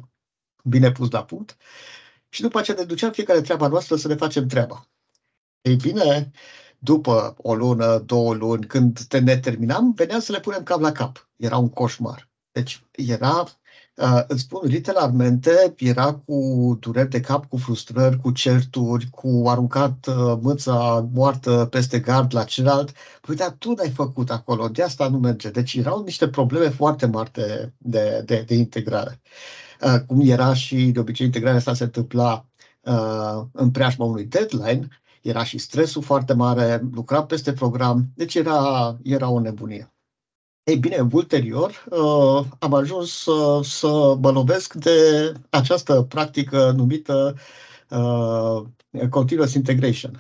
bine 0.64 0.92
pus 0.92 1.12
la 1.12 1.24
punct 1.24 1.58
și 2.30 2.42
după 2.42 2.60
aceea 2.60 2.78
ne 2.80 2.84
duceam 2.84 3.12
fiecare 3.12 3.42
treaba 3.42 3.68
noastră 3.68 3.96
să 3.96 4.08
ne 4.08 4.16
facem 4.16 4.48
treaba. 4.48 4.90
Ei 5.62 5.76
bine, 5.76 6.32
după 6.80 7.36
o 7.38 7.56
lună, 7.56 7.98
două 7.98 8.34
luni, 8.34 8.66
când 8.66 9.00
te 9.00 9.20
ne 9.20 9.38
terminam, 9.38 9.94
veneam 9.94 10.20
să 10.20 10.32
le 10.32 10.40
punem 10.40 10.64
cap 10.64 10.80
la 10.80 10.92
cap. 10.92 11.30
Era 11.36 11.58
un 11.58 11.70
coșmar. 11.70 12.30
Deci 12.52 12.84
era, 12.92 13.44
uh, 13.96 14.24
îți 14.28 14.42
spun, 14.42 14.62
literalmente, 14.64 15.74
era 15.78 16.14
cu 16.14 16.78
dureri 16.80 17.10
de 17.10 17.20
cap, 17.20 17.46
cu 17.46 17.58
frustrări, 17.58 18.20
cu 18.20 18.32
certuri, 18.32 19.10
cu 19.10 19.44
aruncat 19.48 20.06
uh, 20.08 20.38
mâța 20.42 21.10
moartă 21.14 21.68
peste 21.72 22.00
gard 22.00 22.34
la 22.34 22.44
celălalt. 22.44 22.92
Păi, 23.22 23.36
dar 23.36 23.52
tu 23.52 23.74
n-ai 23.74 23.90
făcut 23.90 24.30
acolo, 24.30 24.68
de 24.68 24.84
asta 24.84 25.08
nu 25.08 25.18
merge. 25.18 25.50
Deci 25.50 25.74
erau 25.74 26.04
niște 26.04 26.28
probleme 26.28 26.70
foarte 26.70 27.06
mari 27.06 27.32
de, 27.32 27.74
de, 27.78 28.22
de, 28.26 28.44
de 28.48 28.56
integrare. 28.56 29.22
Uh, 29.82 30.00
cum 30.08 30.22
era 30.22 30.54
și 30.54 30.92
de 30.92 31.00
obicei 31.00 31.26
integrarea 31.26 31.58
asta 31.58 31.74
se 31.74 31.84
întâmpla 31.84 32.46
uh, 32.82 33.42
în 33.52 33.72
preajma 33.72 34.06
unui 34.06 34.26
deadline, 34.26 34.88
era 35.22 35.44
și 35.44 35.58
stresul 35.58 36.02
foarte 36.02 36.34
mare, 36.34 36.88
lucra 36.92 37.24
peste 37.24 37.54
program, 37.54 38.12
deci 38.16 38.36
era, 38.36 38.98
era 39.04 39.30
o 39.30 39.40
nebunie. 39.40 39.93
Ei 40.64 40.78
bine, 40.78 41.08
ulterior 41.12 41.86
uh, 41.90 42.46
am 42.60 42.74
ajuns 42.74 43.12
să, 43.12 43.60
să 43.64 44.16
mă 44.20 44.32
lovesc 44.32 44.74
de 44.74 44.92
această 45.50 46.02
practică 46.02 46.72
numită 46.72 47.36
uh, 47.90 48.62
Continuous 49.10 49.54
Integration, 49.54 50.20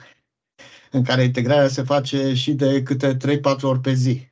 în 0.91 1.03
care 1.03 1.23
integrarea 1.23 1.67
se 1.67 1.83
face 1.83 2.33
și 2.33 2.53
de 2.53 2.83
câte 2.83 3.17
3-4 3.17 3.61
ori 3.61 3.79
pe 3.79 3.93
zi. 3.93 4.31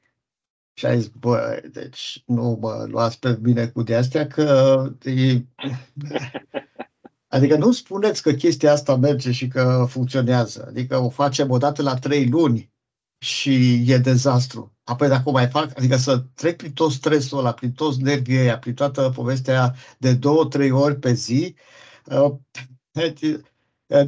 Și 0.74 0.86
ai 0.86 1.00
zis, 1.00 1.08
bă, 1.08 1.62
deci 1.72 2.24
nu 2.26 2.58
mă 2.62 2.86
luați 2.88 3.20
pe 3.20 3.38
mine 3.42 3.68
cu 3.68 3.84
de 3.84 3.96
astea 3.96 4.28
că 4.28 4.84
e... 5.04 5.42
Adică 7.36 7.58
nu 7.58 7.72
spuneți 7.72 8.22
că 8.22 8.32
chestia 8.32 8.72
asta 8.72 8.96
merge 8.96 9.32
și 9.32 9.48
că 9.48 9.86
funcționează. 9.90 10.66
Adică 10.68 10.98
o 10.98 11.10
facem 11.10 11.50
odată 11.50 11.82
la 11.82 11.96
trei 11.96 12.30
luni 12.30 12.72
și 13.18 13.84
e 13.92 13.98
dezastru. 13.98 14.76
Apoi 14.92 15.08
dacă 15.08 15.30
o 15.30 15.32
mai 15.32 15.48
fac, 15.48 15.78
adică 15.78 15.96
să 15.96 16.18
trec 16.34 16.58
prin 16.58 16.74
tot 16.74 16.92
stresul 16.92 17.38
ăla, 17.38 17.52
prin 17.52 17.72
toți 17.72 18.02
nervii 18.02 18.40
ăia, 18.40 18.60
prin 18.60 18.74
toată 18.74 19.12
povestea 19.16 19.76
de 19.98 20.14
două, 20.14 20.46
trei 20.46 20.72
ori 20.72 21.00
pe 21.00 21.14
zi, 21.14 21.56
uh, 22.06 22.36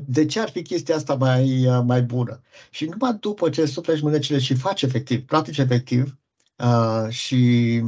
de 0.06 0.26
ce 0.26 0.40
ar 0.40 0.50
fi 0.50 0.62
chestia 0.62 0.96
asta 0.96 1.16
mai, 1.16 1.68
uh, 1.68 1.82
mai 1.86 2.02
bună? 2.02 2.42
Și 2.70 2.86
numai 2.86 3.18
după 3.20 3.50
ce 3.50 3.66
sufleți 3.66 4.04
mânecile 4.04 4.40
și 4.40 4.56
faci 4.56 4.82
efectiv, 4.82 5.26
practici 5.26 5.58
efectiv 5.58 6.18
uh, 6.58 7.10
și 7.10 7.82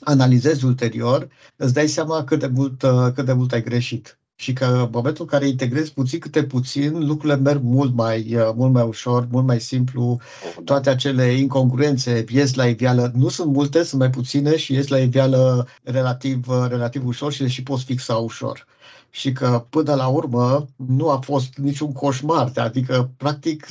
analizezi 0.00 0.64
ulterior, 0.64 1.28
îți 1.56 1.74
dai 1.74 1.88
seama 1.88 2.24
cât 2.24 2.38
de 2.38 2.46
mult, 2.46 2.78
cât 3.14 3.24
de 3.24 3.32
mult 3.32 3.52
ai 3.52 3.62
greșit 3.62 4.17
și 4.40 4.52
că 4.52 4.64
în 4.64 4.88
momentul 4.92 5.24
în 5.24 5.30
care 5.30 5.46
integrezi 5.48 5.92
puțin 5.92 6.18
câte 6.18 6.44
puțin, 6.44 7.06
lucrurile 7.06 7.40
merg 7.40 7.62
mult 7.62 7.94
mai, 7.94 8.34
uh, 8.36 8.50
mult 8.54 8.72
mai 8.72 8.82
ușor, 8.82 9.28
mult 9.30 9.46
mai 9.46 9.60
simplu, 9.60 10.20
toate 10.64 10.90
acele 10.90 11.32
incongruențe 11.32 12.24
ies 12.28 12.54
la 12.54 12.66
iveală, 12.66 13.12
nu 13.14 13.28
sunt 13.28 13.52
multe, 13.52 13.82
sunt 13.82 14.00
mai 14.00 14.10
puține 14.10 14.56
și 14.56 14.72
ies 14.72 14.88
la 14.88 14.98
iveală 14.98 15.66
relativ, 15.82 16.48
uh, 16.48 16.66
relativ 16.68 17.06
ușor 17.06 17.32
și 17.32 17.42
le 17.42 17.48
și 17.48 17.62
poți 17.62 17.84
fixa 17.84 18.16
ușor. 18.16 18.66
Și 19.10 19.32
că 19.32 19.66
până 19.70 19.94
la 19.94 20.06
urmă 20.06 20.66
nu 20.76 21.10
a 21.10 21.18
fost 21.18 21.56
niciun 21.56 21.92
coșmar, 21.92 22.52
adică 22.54 23.10
practic 23.16 23.66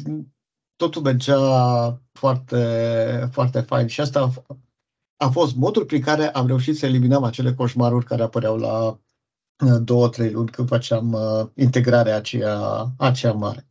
totul 0.75 1.01
mergea 1.01 1.39
foarte, 2.12 3.30
foarte 3.32 3.60
fain. 3.60 3.88
Și 3.88 4.01
asta 4.01 4.19
a, 4.47 4.58
a 5.25 5.30
fost 5.30 5.56
modul 5.56 5.86
prin 5.86 6.01
care 6.01 6.30
am 6.30 6.47
reușit 6.47 6.77
să 6.77 6.86
eliminăm 6.86 7.23
acele 7.23 7.53
coșmaruri 7.53 8.06
care 8.06 8.23
apăreau 8.23 8.58
la, 8.58 8.99
două, 9.82 10.10
trei 10.10 10.32
luni 10.32 10.50
când 10.50 10.67
făceam 10.67 11.12
uh, 11.12 11.48
integrarea 11.56 12.15
aceea, 12.15 12.86
aceea 12.98 13.34
mare. 13.34 13.67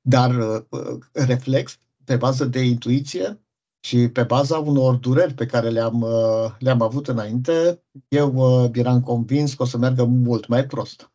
Dar 0.00 0.30
uh, 0.30 0.98
reflex, 1.12 1.78
pe 2.04 2.16
bază 2.16 2.44
de 2.44 2.60
intuiție 2.60 3.40
și 3.80 4.08
pe 4.08 4.22
baza 4.22 4.58
unor 4.58 4.94
dureri 4.94 5.34
pe 5.34 5.46
care 5.46 5.68
le-am, 5.68 6.00
uh, 6.00 6.50
le-am 6.58 6.82
avut 6.82 7.08
înainte, 7.08 7.82
eu 8.08 8.32
uh, 8.34 8.70
eram 8.72 9.00
convins 9.00 9.54
că 9.54 9.62
o 9.62 9.66
să 9.66 9.78
meargă 9.78 10.04
mult 10.04 10.46
mai 10.46 10.64
prost 10.64 11.12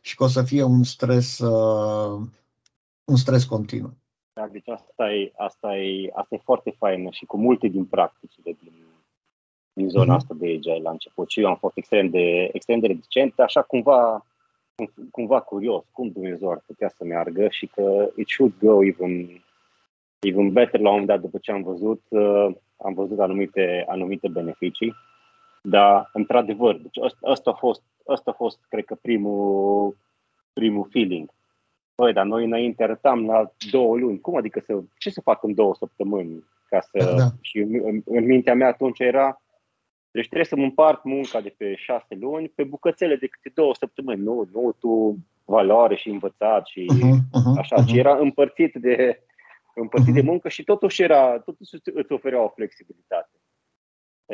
și 0.00 0.16
că 0.16 0.24
o 0.24 0.26
să 0.26 0.42
fie 0.42 0.62
un 0.62 0.82
stres, 0.82 1.38
uh, 1.38 2.20
un 3.04 3.16
stres 3.16 3.44
continuu. 3.44 3.96
Da, 4.32 4.48
deci 4.52 4.68
asta 4.68 5.12
e, 5.12 5.32
asta, 5.36 5.76
e, 5.76 6.10
asta 6.14 6.34
e 6.34 6.40
foarte 6.44 6.74
faină 6.78 7.08
și 7.10 7.24
cu 7.24 7.36
multe 7.36 7.68
din 7.68 7.84
practicile 7.84 8.56
din 8.62 8.72
din 9.80 9.88
zona 9.88 10.14
asta 10.14 10.34
de 10.38 10.46
agile 10.46 10.78
la 10.82 10.90
început 10.90 11.30
și 11.30 11.40
eu 11.40 11.48
am 11.48 11.56
fost 11.56 11.76
extrem 11.76 12.08
de, 12.08 12.48
extrem 12.52 12.78
de 12.78 12.86
reticent, 12.86 13.38
așa 13.38 13.62
cumva, 13.62 14.26
cumva 15.10 15.40
curios 15.40 15.84
cum 15.92 16.08
Dumnezeu 16.08 16.50
ar 16.50 16.62
putea 16.66 16.88
să 16.88 17.04
meargă 17.04 17.48
și 17.50 17.66
că 17.66 18.10
it 18.16 18.28
should 18.28 18.52
go 18.60 18.84
even, 18.84 19.42
even 20.18 20.52
better 20.52 20.80
la 20.80 20.88
un 20.88 20.94
moment 20.98 21.06
dat 21.06 21.20
după 21.20 21.38
ce 21.38 21.52
am 21.52 21.62
văzut, 21.62 22.02
uh, 22.08 22.48
am 22.76 22.94
văzut 22.94 23.18
anumite, 23.18 23.84
anumite 23.88 24.28
beneficii. 24.28 24.94
Dar, 25.62 26.10
într-adevăr, 26.12 26.76
deci 26.76 26.98
ăsta, 27.22 27.50
a 27.50 27.54
fost, 27.54 27.82
ăsta 28.08 28.30
a 28.30 28.34
fost, 28.34 28.58
cred 28.68 28.84
că, 28.84 28.94
primul, 28.94 29.96
primul 30.52 30.88
feeling. 30.90 31.30
Păi, 31.94 32.12
dar 32.12 32.24
noi 32.24 32.44
înainte 32.44 32.82
arătam 32.82 33.26
la 33.26 33.52
două 33.70 33.96
luni. 33.98 34.20
Cum 34.20 34.36
adică 34.36 34.60
să, 34.60 34.80
ce 34.98 35.10
să 35.10 35.20
fac 35.20 35.42
în 35.42 35.54
două 35.54 35.74
săptămâni? 35.74 36.44
Ca 36.68 36.80
să, 36.80 37.14
da. 37.16 37.26
Și 37.40 37.58
în, 37.58 38.02
în 38.04 38.24
mintea 38.24 38.54
mea 38.54 38.68
atunci 38.68 38.98
era, 38.98 39.39
deci 40.10 40.26
trebuie 40.26 40.48
să-mi 40.48 40.64
împart 40.64 41.04
munca 41.04 41.40
de 41.40 41.54
pe 41.56 41.74
șase 41.76 42.14
luni 42.20 42.48
pe 42.48 42.64
bucățele 42.64 43.16
de 43.16 43.26
câte 43.26 43.50
două 43.54 43.74
săptămâni, 43.74 44.22
nu, 44.22 44.48
nu 44.52 44.76
tu 44.78 45.18
valoare 45.44 45.96
și 45.96 46.08
învățat 46.08 46.66
și 46.66 46.86
uh-huh, 46.92 47.18
uh-huh, 47.38 47.58
așa, 47.58 47.82
uh-huh. 47.82 47.86
ci 47.86 47.92
era 47.92 48.16
împărțit 48.16 48.74
de, 48.74 49.22
împărțit 49.74 50.10
uh-huh. 50.10 50.14
de 50.14 50.20
muncă 50.20 50.48
și 50.48 50.64
totuși 50.64 51.02
era, 51.02 51.38
totuși 51.38 51.70
îți 51.94 52.12
oferea 52.12 52.44
o 52.44 52.52
flexibilitate. 52.54 53.30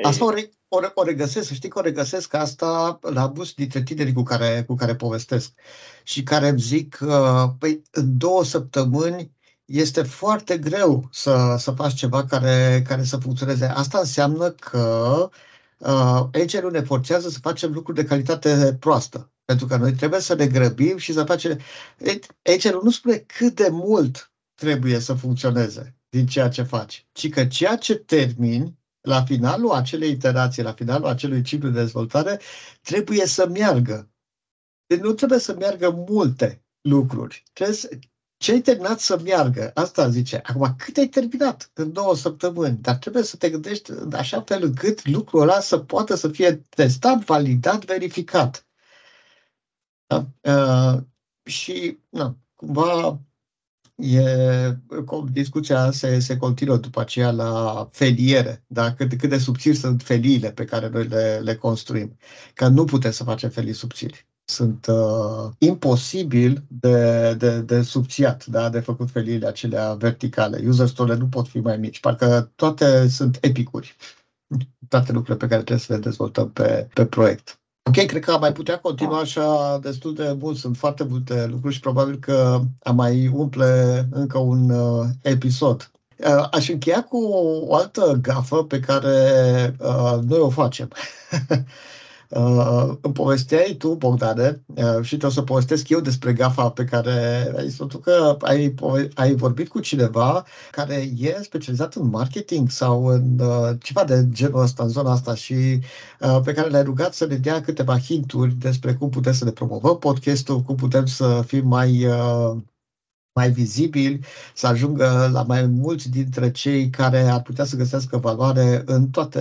Asta 0.02 0.24
o, 0.24 0.30
re, 0.30 0.48
o, 0.68 0.78
o 0.94 1.02
regăsesc, 1.02 1.48
să 1.48 1.54
știi 1.54 1.68
că 1.68 1.78
o 1.78 1.82
regăsesc 1.82 2.34
asta 2.34 2.98
la 3.00 3.26
bus 3.26 3.54
dintre 3.54 3.82
tinerii 3.82 4.12
cu 4.12 4.22
care, 4.22 4.64
cu 4.66 4.74
care 4.74 4.94
povestesc 4.94 5.52
și 6.04 6.22
care 6.22 6.48
îmi 6.48 6.58
zic 6.58 6.94
că 6.94 7.44
păi, 7.58 7.82
în 7.90 8.18
două 8.18 8.44
săptămâni 8.44 9.30
este 9.64 10.02
foarte 10.02 10.58
greu 10.58 11.04
să, 11.10 11.54
să 11.58 11.70
faci 11.70 11.94
ceva 11.94 12.24
care, 12.24 12.82
care 12.88 13.02
să 13.02 13.16
funcționeze. 13.16 13.64
Asta 13.64 13.98
înseamnă 13.98 14.50
că 14.50 15.14
uh, 15.22 15.28
ECR-ul 16.30 16.70
ne 16.70 16.80
forțează 16.80 17.28
să 17.28 17.38
facem 17.38 17.72
lucruri 17.72 17.96
de 17.98 18.04
calitate 18.04 18.76
proastă. 18.80 19.32
Pentru 19.44 19.66
că 19.66 19.76
noi 19.76 19.92
trebuie 19.92 20.20
să 20.20 20.34
ne 20.34 20.46
grăbim 20.46 20.96
și 20.96 21.12
să 21.12 21.24
facem... 21.24 21.58
ECR-ul 22.42 22.82
nu 22.82 22.90
spune 22.90 23.16
cât 23.16 23.54
de 23.54 23.68
mult 23.70 24.32
trebuie 24.54 24.98
să 24.98 25.14
funcționeze 25.14 25.96
din 26.08 26.26
ceea 26.26 26.48
ce 26.48 26.62
faci, 26.62 27.06
ci 27.12 27.28
că 27.28 27.46
ceea 27.46 27.76
ce 27.76 27.94
termini 27.94 28.78
la 29.00 29.24
finalul 29.24 29.70
acelei 29.70 30.10
iterații, 30.10 30.62
la 30.62 30.72
finalul 30.72 31.06
acelui 31.06 31.42
ciclu 31.42 31.68
de 31.68 31.78
dezvoltare, 31.80 32.40
trebuie 32.82 33.26
să 33.26 33.48
meargă. 33.48 34.10
Deci 34.86 34.98
nu 35.00 35.12
trebuie 35.12 35.38
să 35.38 35.54
meargă 35.54 35.90
multe 36.08 36.64
lucruri. 36.80 37.42
Trebuie 37.52 37.76
să, 37.76 37.88
ce 38.36 38.52
ai 38.52 38.60
terminat 38.60 39.00
să 39.00 39.20
meargă? 39.24 39.70
Asta 39.74 40.08
zice. 40.08 40.40
Acum, 40.44 40.74
cât 40.78 40.96
ai 40.96 41.06
terminat 41.06 41.70
în 41.74 41.92
două 41.92 42.16
săptămâni? 42.16 42.78
Dar 42.80 42.94
trebuie 42.96 43.22
să 43.22 43.36
te 43.36 43.50
gândești 43.50 43.90
în 43.90 44.12
așa 44.14 44.42
fel 44.42 44.62
încât 44.62 45.06
lucrul 45.08 45.40
ăla 45.40 45.60
să 45.60 45.78
poată 45.78 46.14
să 46.14 46.28
fie 46.28 46.54
testat, 46.68 47.24
validat, 47.24 47.84
verificat. 47.84 48.66
Da? 50.06 50.26
Uh, 50.40 51.02
și, 51.44 51.98
na, 52.08 52.36
cumva, 52.54 53.20
e, 53.96 54.22
discuția 55.32 55.90
se, 55.90 56.18
se 56.18 56.36
continuă 56.36 56.76
după 56.76 57.00
aceea 57.00 57.30
la 57.30 57.88
feliere, 57.92 58.64
da? 58.66 58.94
cât, 58.94 59.14
cât 59.18 59.28
de 59.28 59.38
subțiri 59.38 59.76
sunt 59.76 60.02
feliile 60.02 60.52
pe 60.52 60.64
care 60.64 60.88
noi 60.88 61.06
le, 61.06 61.38
le 61.42 61.56
construim. 61.56 62.16
Că 62.54 62.68
nu 62.68 62.84
putem 62.84 63.10
să 63.10 63.24
facem 63.24 63.50
felii 63.50 63.72
subțiri. 63.72 64.26
Sunt 64.48 64.86
uh, 64.86 65.50
imposibil 65.58 66.64
de, 66.68 67.34
de, 67.34 67.60
de 67.60 67.82
subțiat, 67.82 68.46
da? 68.46 68.68
de 68.68 68.80
făcut 68.80 69.10
feliile 69.10 69.46
acelea 69.46 69.94
verticale. 69.94 70.62
User 70.66 70.86
story 70.86 71.18
nu 71.18 71.26
pot 71.26 71.48
fi 71.48 71.58
mai 71.58 71.76
mici, 71.76 72.00
parcă 72.00 72.52
toate 72.54 73.08
sunt 73.08 73.38
epicuri. 73.40 73.96
Toate 74.88 75.12
lucrurile 75.12 75.36
pe 75.36 75.46
care 75.46 75.62
trebuie 75.62 75.86
să 75.86 75.92
le 75.92 75.98
dezvoltăm 75.98 76.50
pe, 76.50 76.88
pe 76.94 77.06
proiect. 77.06 77.60
Ok, 77.88 78.06
cred 78.06 78.24
că 78.24 78.32
am 78.32 78.40
mai 78.40 78.52
putea 78.52 78.78
continua 78.78 79.18
așa 79.18 79.78
destul 79.78 80.14
de 80.14 80.36
mult. 80.40 80.56
Sunt 80.56 80.76
foarte 80.76 81.04
multe 81.04 81.46
lucruri 81.46 81.74
și 81.74 81.80
probabil 81.80 82.18
că 82.18 82.60
am 82.82 82.94
mai 82.94 83.28
umple 83.28 84.08
încă 84.10 84.38
un 84.38 84.70
uh, 84.70 85.06
episod. 85.22 85.90
Uh, 86.18 86.48
aș 86.50 86.68
încheia 86.68 87.02
cu 87.02 87.16
o 87.66 87.74
altă 87.74 88.18
gafă 88.22 88.64
pe 88.64 88.80
care 88.80 89.16
uh, 89.78 90.18
noi 90.22 90.38
o 90.38 90.50
facem. 90.50 90.90
Uh, 92.30 92.94
îmi 93.00 93.14
povesteai 93.14 93.74
tu, 93.78 93.94
Bogdane, 93.94 94.62
uh, 94.66 95.02
și 95.02 95.18
o 95.22 95.28
să 95.28 95.42
povestesc 95.42 95.88
eu 95.88 96.00
despre 96.00 96.32
gafa 96.32 96.70
pe 96.70 96.84
care 96.84 97.10
ai 97.56 97.70
spus 97.70 97.94
că 98.02 98.36
ai, 98.40 98.74
ai 99.14 99.34
vorbit 99.34 99.68
cu 99.68 99.80
cineva 99.80 100.44
care 100.70 100.94
e 101.18 101.38
specializat 101.42 101.94
în 101.94 102.08
marketing 102.08 102.70
sau 102.70 103.06
în 103.06 103.38
uh, 103.38 103.76
ceva 103.82 104.04
de 104.04 104.26
genul 104.30 104.60
ăsta, 104.62 104.82
în 104.82 104.88
zona 104.88 105.12
asta 105.12 105.34
și 105.34 105.54
uh, 106.20 106.40
pe 106.44 106.52
care 106.52 106.68
l-ai 106.68 106.82
rugat 106.82 107.14
să 107.14 107.26
ne 107.26 107.36
dea 107.36 107.60
câteva 107.60 107.98
hinturi 107.98 108.54
despre 108.54 108.94
cum 108.94 109.08
putem 109.08 109.32
să 109.32 109.44
ne 109.44 109.50
promovăm 109.50 109.98
podcastul, 109.98 110.60
cum 110.60 110.74
putem 110.74 111.06
să 111.06 111.42
fim 111.46 111.66
mai 111.68 112.06
uh, 112.06 112.56
mai 113.36 113.50
vizibili, 113.50 114.20
să 114.54 114.66
ajungă 114.66 115.30
la 115.32 115.42
mai 115.42 115.66
mulți 115.66 116.10
dintre 116.10 116.50
cei 116.50 116.90
care 116.90 117.18
ar 117.18 117.42
putea 117.42 117.64
să 117.64 117.76
găsească 117.76 118.16
valoare 118.16 118.82
în 118.86 119.10
toate 119.10 119.40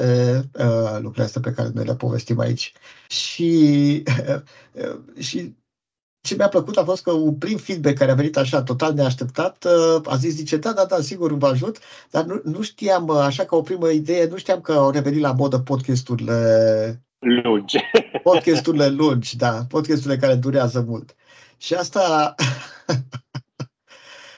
uh, 0.60 0.94
lucrurile 0.94 1.24
astea 1.24 1.42
pe 1.42 1.52
care 1.52 1.70
noi 1.74 1.86
le 1.86 1.96
povestim 1.96 2.40
aici. 2.40 2.74
Și, 3.08 4.04
uh, 4.74 5.00
și 5.20 5.56
ce 6.22 6.36
mi-a 6.36 6.48
plăcut 6.48 6.78
a 6.78 6.84
fost 6.84 7.04
că 7.04 7.12
un 7.12 7.36
prim 7.36 7.58
feedback 7.58 7.98
care 7.98 8.12
a 8.12 8.16
venit 8.16 8.38
așa 8.38 8.64
total 8.64 8.94
neașteptat 8.94 9.66
uh, 9.66 10.02
a 10.06 10.16
zis, 10.16 10.36
zice, 10.36 10.58
da, 10.58 10.74
da, 10.74 10.86
da, 10.86 11.02
sigur 11.02 11.34
vă 11.34 11.48
ajut, 11.48 11.78
dar 12.12 12.24
nu, 12.24 12.42
nu 12.44 12.62
știam, 12.62 13.08
uh, 13.08 13.18
așa 13.18 13.46
ca 13.46 13.56
o 13.56 13.62
primă 13.62 13.90
idee, 13.90 14.28
nu 14.28 14.38
știam 14.38 14.62
că 14.62 14.72
au 14.72 14.90
revenit 14.90 15.22
la 15.22 15.32
modă 15.32 15.60
podcasturile 15.60 17.04
lungi. 17.20 17.78
Podcasturile 18.24 18.88
lungi, 18.88 19.38
da, 19.38 19.66
podcasturile 19.70 20.20
care 20.20 20.36
durează 20.36 20.86
mult. 20.88 21.16
Și 21.58 21.74
asta 21.74 22.36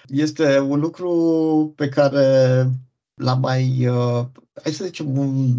Este 0.07 0.59
un 0.59 0.79
lucru 0.79 1.73
pe 1.75 1.89
care 1.89 2.65
l-am 3.13 3.39
mai, 3.39 3.87
uh, 3.87 4.25
hai 4.63 4.71
să 4.71 4.85
zicem, 4.85 5.17
un 5.17 5.55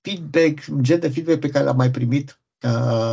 feedback, 0.00 0.64
un 0.70 0.82
gen 0.82 1.00
de 1.00 1.08
feedback 1.08 1.40
pe 1.40 1.48
care 1.48 1.64
l-am 1.64 1.76
mai 1.76 1.90
primit 1.90 2.30
uh, 2.30 2.41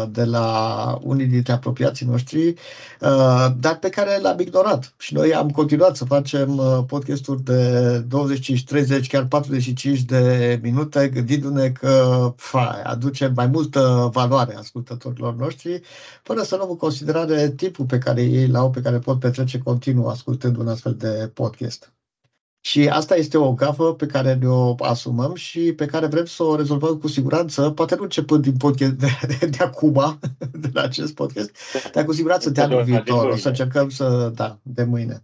de 0.09 0.23
la 0.23 0.97
unii 1.01 1.25
dintre 1.25 1.53
apropiații 1.53 2.05
noștri, 2.05 2.47
uh, 2.47 3.47
dar 3.59 3.79
pe 3.79 3.89
care 3.89 4.19
l-am 4.21 4.39
ignorat. 4.39 4.93
Și 4.97 5.13
noi 5.13 5.33
am 5.33 5.49
continuat 5.49 5.95
să 5.95 6.05
facem 6.05 6.57
uh, 6.57 6.79
podcasturi 6.87 7.43
de 7.43 8.03
25-30, 9.03 9.07
chiar 9.07 9.25
45 9.25 10.01
de 10.01 10.59
minute, 10.61 11.07
gândindu-ne 11.07 11.69
că 11.69 12.33
fa, 12.35 12.81
aduce 12.83 13.31
mai 13.35 13.47
multă 13.47 14.09
valoare 14.13 14.55
ascultătorilor 14.55 15.35
noștri, 15.35 15.81
fără 16.23 16.41
să 16.41 16.55
luăm 16.55 16.69
în 16.69 16.77
considerare 16.77 17.49
timpul 17.49 17.85
pe 17.85 17.97
care 17.97 18.21
ei 18.21 18.47
l-au, 18.47 18.69
pe 18.69 18.81
care 18.81 18.99
pot 18.99 19.19
petrece 19.19 19.57
continuu 19.57 20.07
ascultând 20.07 20.57
un 20.57 20.67
astfel 20.67 20.95
de 20.95 21.31
podcast. 21.33 21.91
Și 22.61 22.87
asta 22.87 23.15
este 23.15 23.37
o 23.37 23.53
gafă 23.53 23.93
pe 23.93 24.05
care 24.05 24.33
ne-o 24.33 24.75
asumăm 24.79 25.35
și 25.35 25.73
pe 25.73 25.85
care 25.85 26.05
vrem 26.05 26.25
să 26.25 26.43
o 26.43 26.55
rezolvăm 26.55 26.97
cu 26.97 27.07
siguranță, 27.07 27.69
poate 27.69 27.95
nu 27.95 28.03
începând 28.03 28.43
din 28.43 28.57
podcast 28.57 28.91
de, 28.91 29.07
de, 29.27 29.45
de 29.45 29.63
acum, 29.63 30.19
de 30.61 30.69
la 30.73 30.81
acest 30.81 31.13
podcast, 31.13 31.51
dar 31.93 32.05
cu 32.05 32.13
siguranță 32.13 32.49
de 32.49 32.61
anul 32.61 32.83
viitor. 32.83 33.27
O 33.27 33.35
să 33.35 33.47
încercăm 33.47 33.89
să, 33.89 34.31
da, 34.35 34.59
de 34.63 34.83
mâine. 34.83 35.23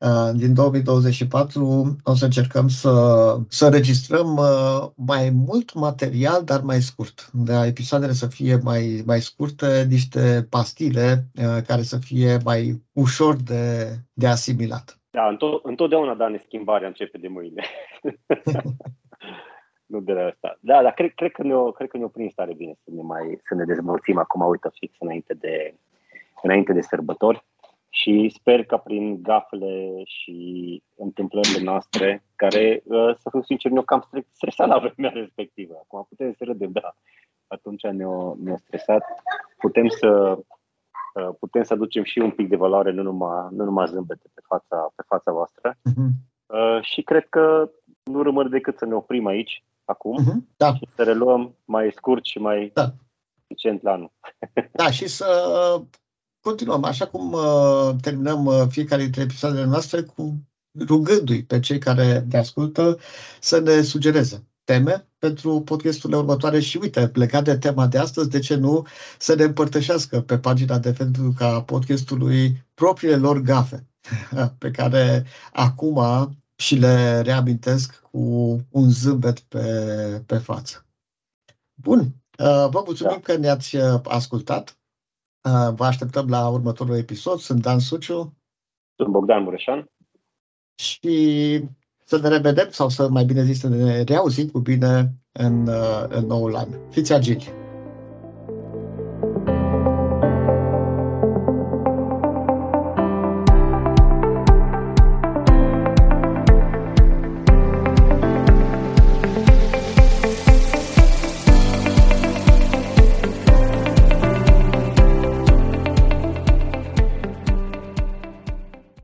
Uh, 0.00 0.30
din 0.34 0.54
2024 0.54 1.96
o 2.02 2.14
să 2.14 2.24
încercăm 2.24 2.68
să, 2.68 3.36
să 3.48 3.68
registrăm 3.68 4.36
uh, 4.36 4.88
mai 4.94 5.30
mult 5.30 5.74
material, 5.74 6.44
dar 6.44 6.60
mai 6.60 6.82
scurt. 6.82 7.30
De 7.32 7.52
episoadele 7.66 8.12
să 8.12 8.26
fie 8.26 8.56
mai, 8.56 9.02
mai 9.06 9.20
scurte, 9.20 9.86
niște 9.88 10.46
pastile 10.48 11.30
uh, 11.34 11.62
care 11.66 11.82
să 11.82 11.96
fie 11.96 12.40
mai 12.44 12.82
ușor 12.92 13.36
de, 13.36 13.88
de 14.12 14.26
asimilat. 14.26 14.99
Da, 15.10 15.36
întotdeauna, 15.62 16.14
da, 16.14 16.28
ne 16.28 16.36
schimbarea 16.36 16.88
începe 16.88 17.18
de 17.18 17.28
mâine. 17.28 17.62
nu 19.90 20.00
de 20.00 20.12
la 20.12 20.24
asta. 20.24 20.58
Da, 20.60 20.82
dar 20.82 20.92
cred, 20.92 21.12
cred, 21.14 21.32
că 21.32 21.42
ne-o, 21.42 21.72
cred 21.72 21.88
că 21.88 21.96
ne-o 21.96 22.08
prins 22.08 22.34
tare 22.34 22.54
bine 22.54 22.74
să 22.84 22.90
ne, 22.94 23.02
mai, 23.02 23.40
să 23.44 23.54
ne 23.54 23.64
dezvolțim 23.64 24.18
acum, 24.18 24.40
uite, 24.40 24.68
fix 24.72 24.96
înainte 24.98 25.34
de, 25.34 25.74
înainte 26.42 26.72
de 26.72 26.80
sărbători 26.80 27.44
și 27.88 28.32
sper 28.34 28.64
că 28.64 28.76
prin 28.76 29.22
gafele 29.22 30.02
și 30.04 30.82
întâmplările 30.96 31.62
noastre, 31.62 32.24
care, 32.36 32.82
uh, 32.84 33.14
să 33.18 33.28
fiu 33.30 33.42
sincer, 33.42 33.70
ne-au 33.70 33.84
cam 33.84 34.08
stresat 34.32 34.68
la 34.68 34.78
vremea 34.78 35.10
respectivă. 35.10 35.74
Acum 35.82 36.06
putem 36.08 36.32
să 36.32 36.44
râdem, 36.44 36.70
da, 36.72 36.94
atunci 37.46 37.82
ne-au, 37.82 38.38
ne 38.42 38.56
stresat. 38.56 39.04
Putem 39.58 39.88
să 39.88 40.38
Uh, 41.28 41.34
putem 41.38 41.62
să 41.62 41.72
aducem 41.72 42.04
și 42.04 42.18
un 42.18 42.30
pic 42.30 42.48
de 42.48 42.56
valoare, 42.56 42.92
nu 42.92 43.02
numai, 43.02 43.48
nu 43.50 43.64
numai 43.64 43.86
zâmbete 43.86 44.30
pe 44.34 44.40
fața, 44.46 44.92
pe 44.94 45.02
fața 45.06 45.32
voastră. 45.32 45.74
Uh-huh. 45.74 46.80
Și 46.80 47.02
cred 47.02 47.26
că 47.28 47.70
nu 48.04 48.22
rămâne 48.22 48.48
decât 48.48 48.78
să 48.78 48.84
ne 48.86 48.94
oprim 48.94 49.26
aici, 49.26 49.64
acum, 49.84 50.18
uh-huh. 50.20 50.56
da. 50.56 50.74
și 50.74 50.88
să 50.94 51.02
reluăm 51.02 51.54
mai 51.64 51.92
scurt 51.96 52.24
și 52.24 52.38
mai 52.38 52.70
da. 52.74 52.92
eficient 53.44 53.82
la 53.82 53.92
anul. 53.92 54.12
Da, 54.72 54.90
și 54.90 55.08
să 55.08 55.26
continuăm, 56.40 56.84
așa 56.84 57.06
cum 57.06 57.32
uh, 57.32 57.90
terminăm 58.00 58.44
uh, 58.44 58.62
fiecare 58.68 59.02
dintre 59.02 59.22
episoadele 59.22 59.64
noastre, 59.64 60.02
cu 60.02 60.34
rugându-i 60.86 61.44
pe 61.44 61.60
cei 61.60 61.78
care 61.78 62.24
ne 62.30 62.38
ascultă 62.38 62.98
să 63.40 63.60
ne 63.60 63.80
sugereze 63.80 64.44
teme 64.64 65.09
pentru 65.20 65.60
podcasturile 65.60 66.18
următoare 66.18 66.60
și 66.60 66.78
uite, 66.82 67.08
plecat 67.08 67.44
de 67.44 67.58
tema 67.58 67.86
de 67.86 67.98
astăzi, 67.98 68.30
de 68.30 68.38
ce 68.38 68.54
nu 68.54 68.86
să 69.18 69.34
ne 69.34 69.42
împărtășească 69.42 70.20
pe 70.20 70.38
pagina 70.38 70.78
de 70.78 70.92
Facebook 70.92 71.40
a 71.40 71.62
podcastului 71.62 72.66
propriile 72.74 73.16
lor 73.16 73.38
gafe 73.38 73.86
pe 74.62 74.70
care 74.70 75.24
acum 75.52 76.00
și 76.56 76.74
le 76.74 77.20
reamintesc 77.20 78.00
cu 78.00 78.18
un 78.70 78.90
zâmbet 78.90 79.40
pe, 79.40 79.64
pe 80.26 80.38
față. 80.38 80.86
Bun, 81.74 81.98
uh, 81.98 82.68
vă 82.70 82.82
mulțumim 82.84 83.14
da. 83.14 83.20
că 83.20 83.36
ne-ați 83.36 83.76
uh, 83.76 84.00
ascultat. 84.04 84.78
Uh, 85.44 85.74
vă 85.74 85.84
așteptăm 85.84 86.28
la 86.28 86.48
următorul 86.48 86.96
episod. 86.96 87.38
Sunt 87.38 87.62
Dan 87.62 87.78
Suciu. 87.78 88.34
Sunt 88.96 89.08
Bogdan 89.08 89.42
Mureșan. 89.42 89.90
Și 90.74 91.60
să 92.10 92.18
ne 92.22 92.28
revedem 92.28 92.68
sau 92.70 92.88
să 92.88 93.08
mai 93.08 93.24
bine 93.24 93.44
zis 93.44 93.58
să 93.58 93.68
ne 93.68 94.02
reauzim 94.02 94.48
cu 94.48 94.58
bine 94.58 95.14
în, 95.32 95.66
uh, 95.66 96.04
în 96.08 96.26
noul 96.26 96.56
an. 96.56 96.68
Fiți 96.90 97.12
agili! 97.12 97.54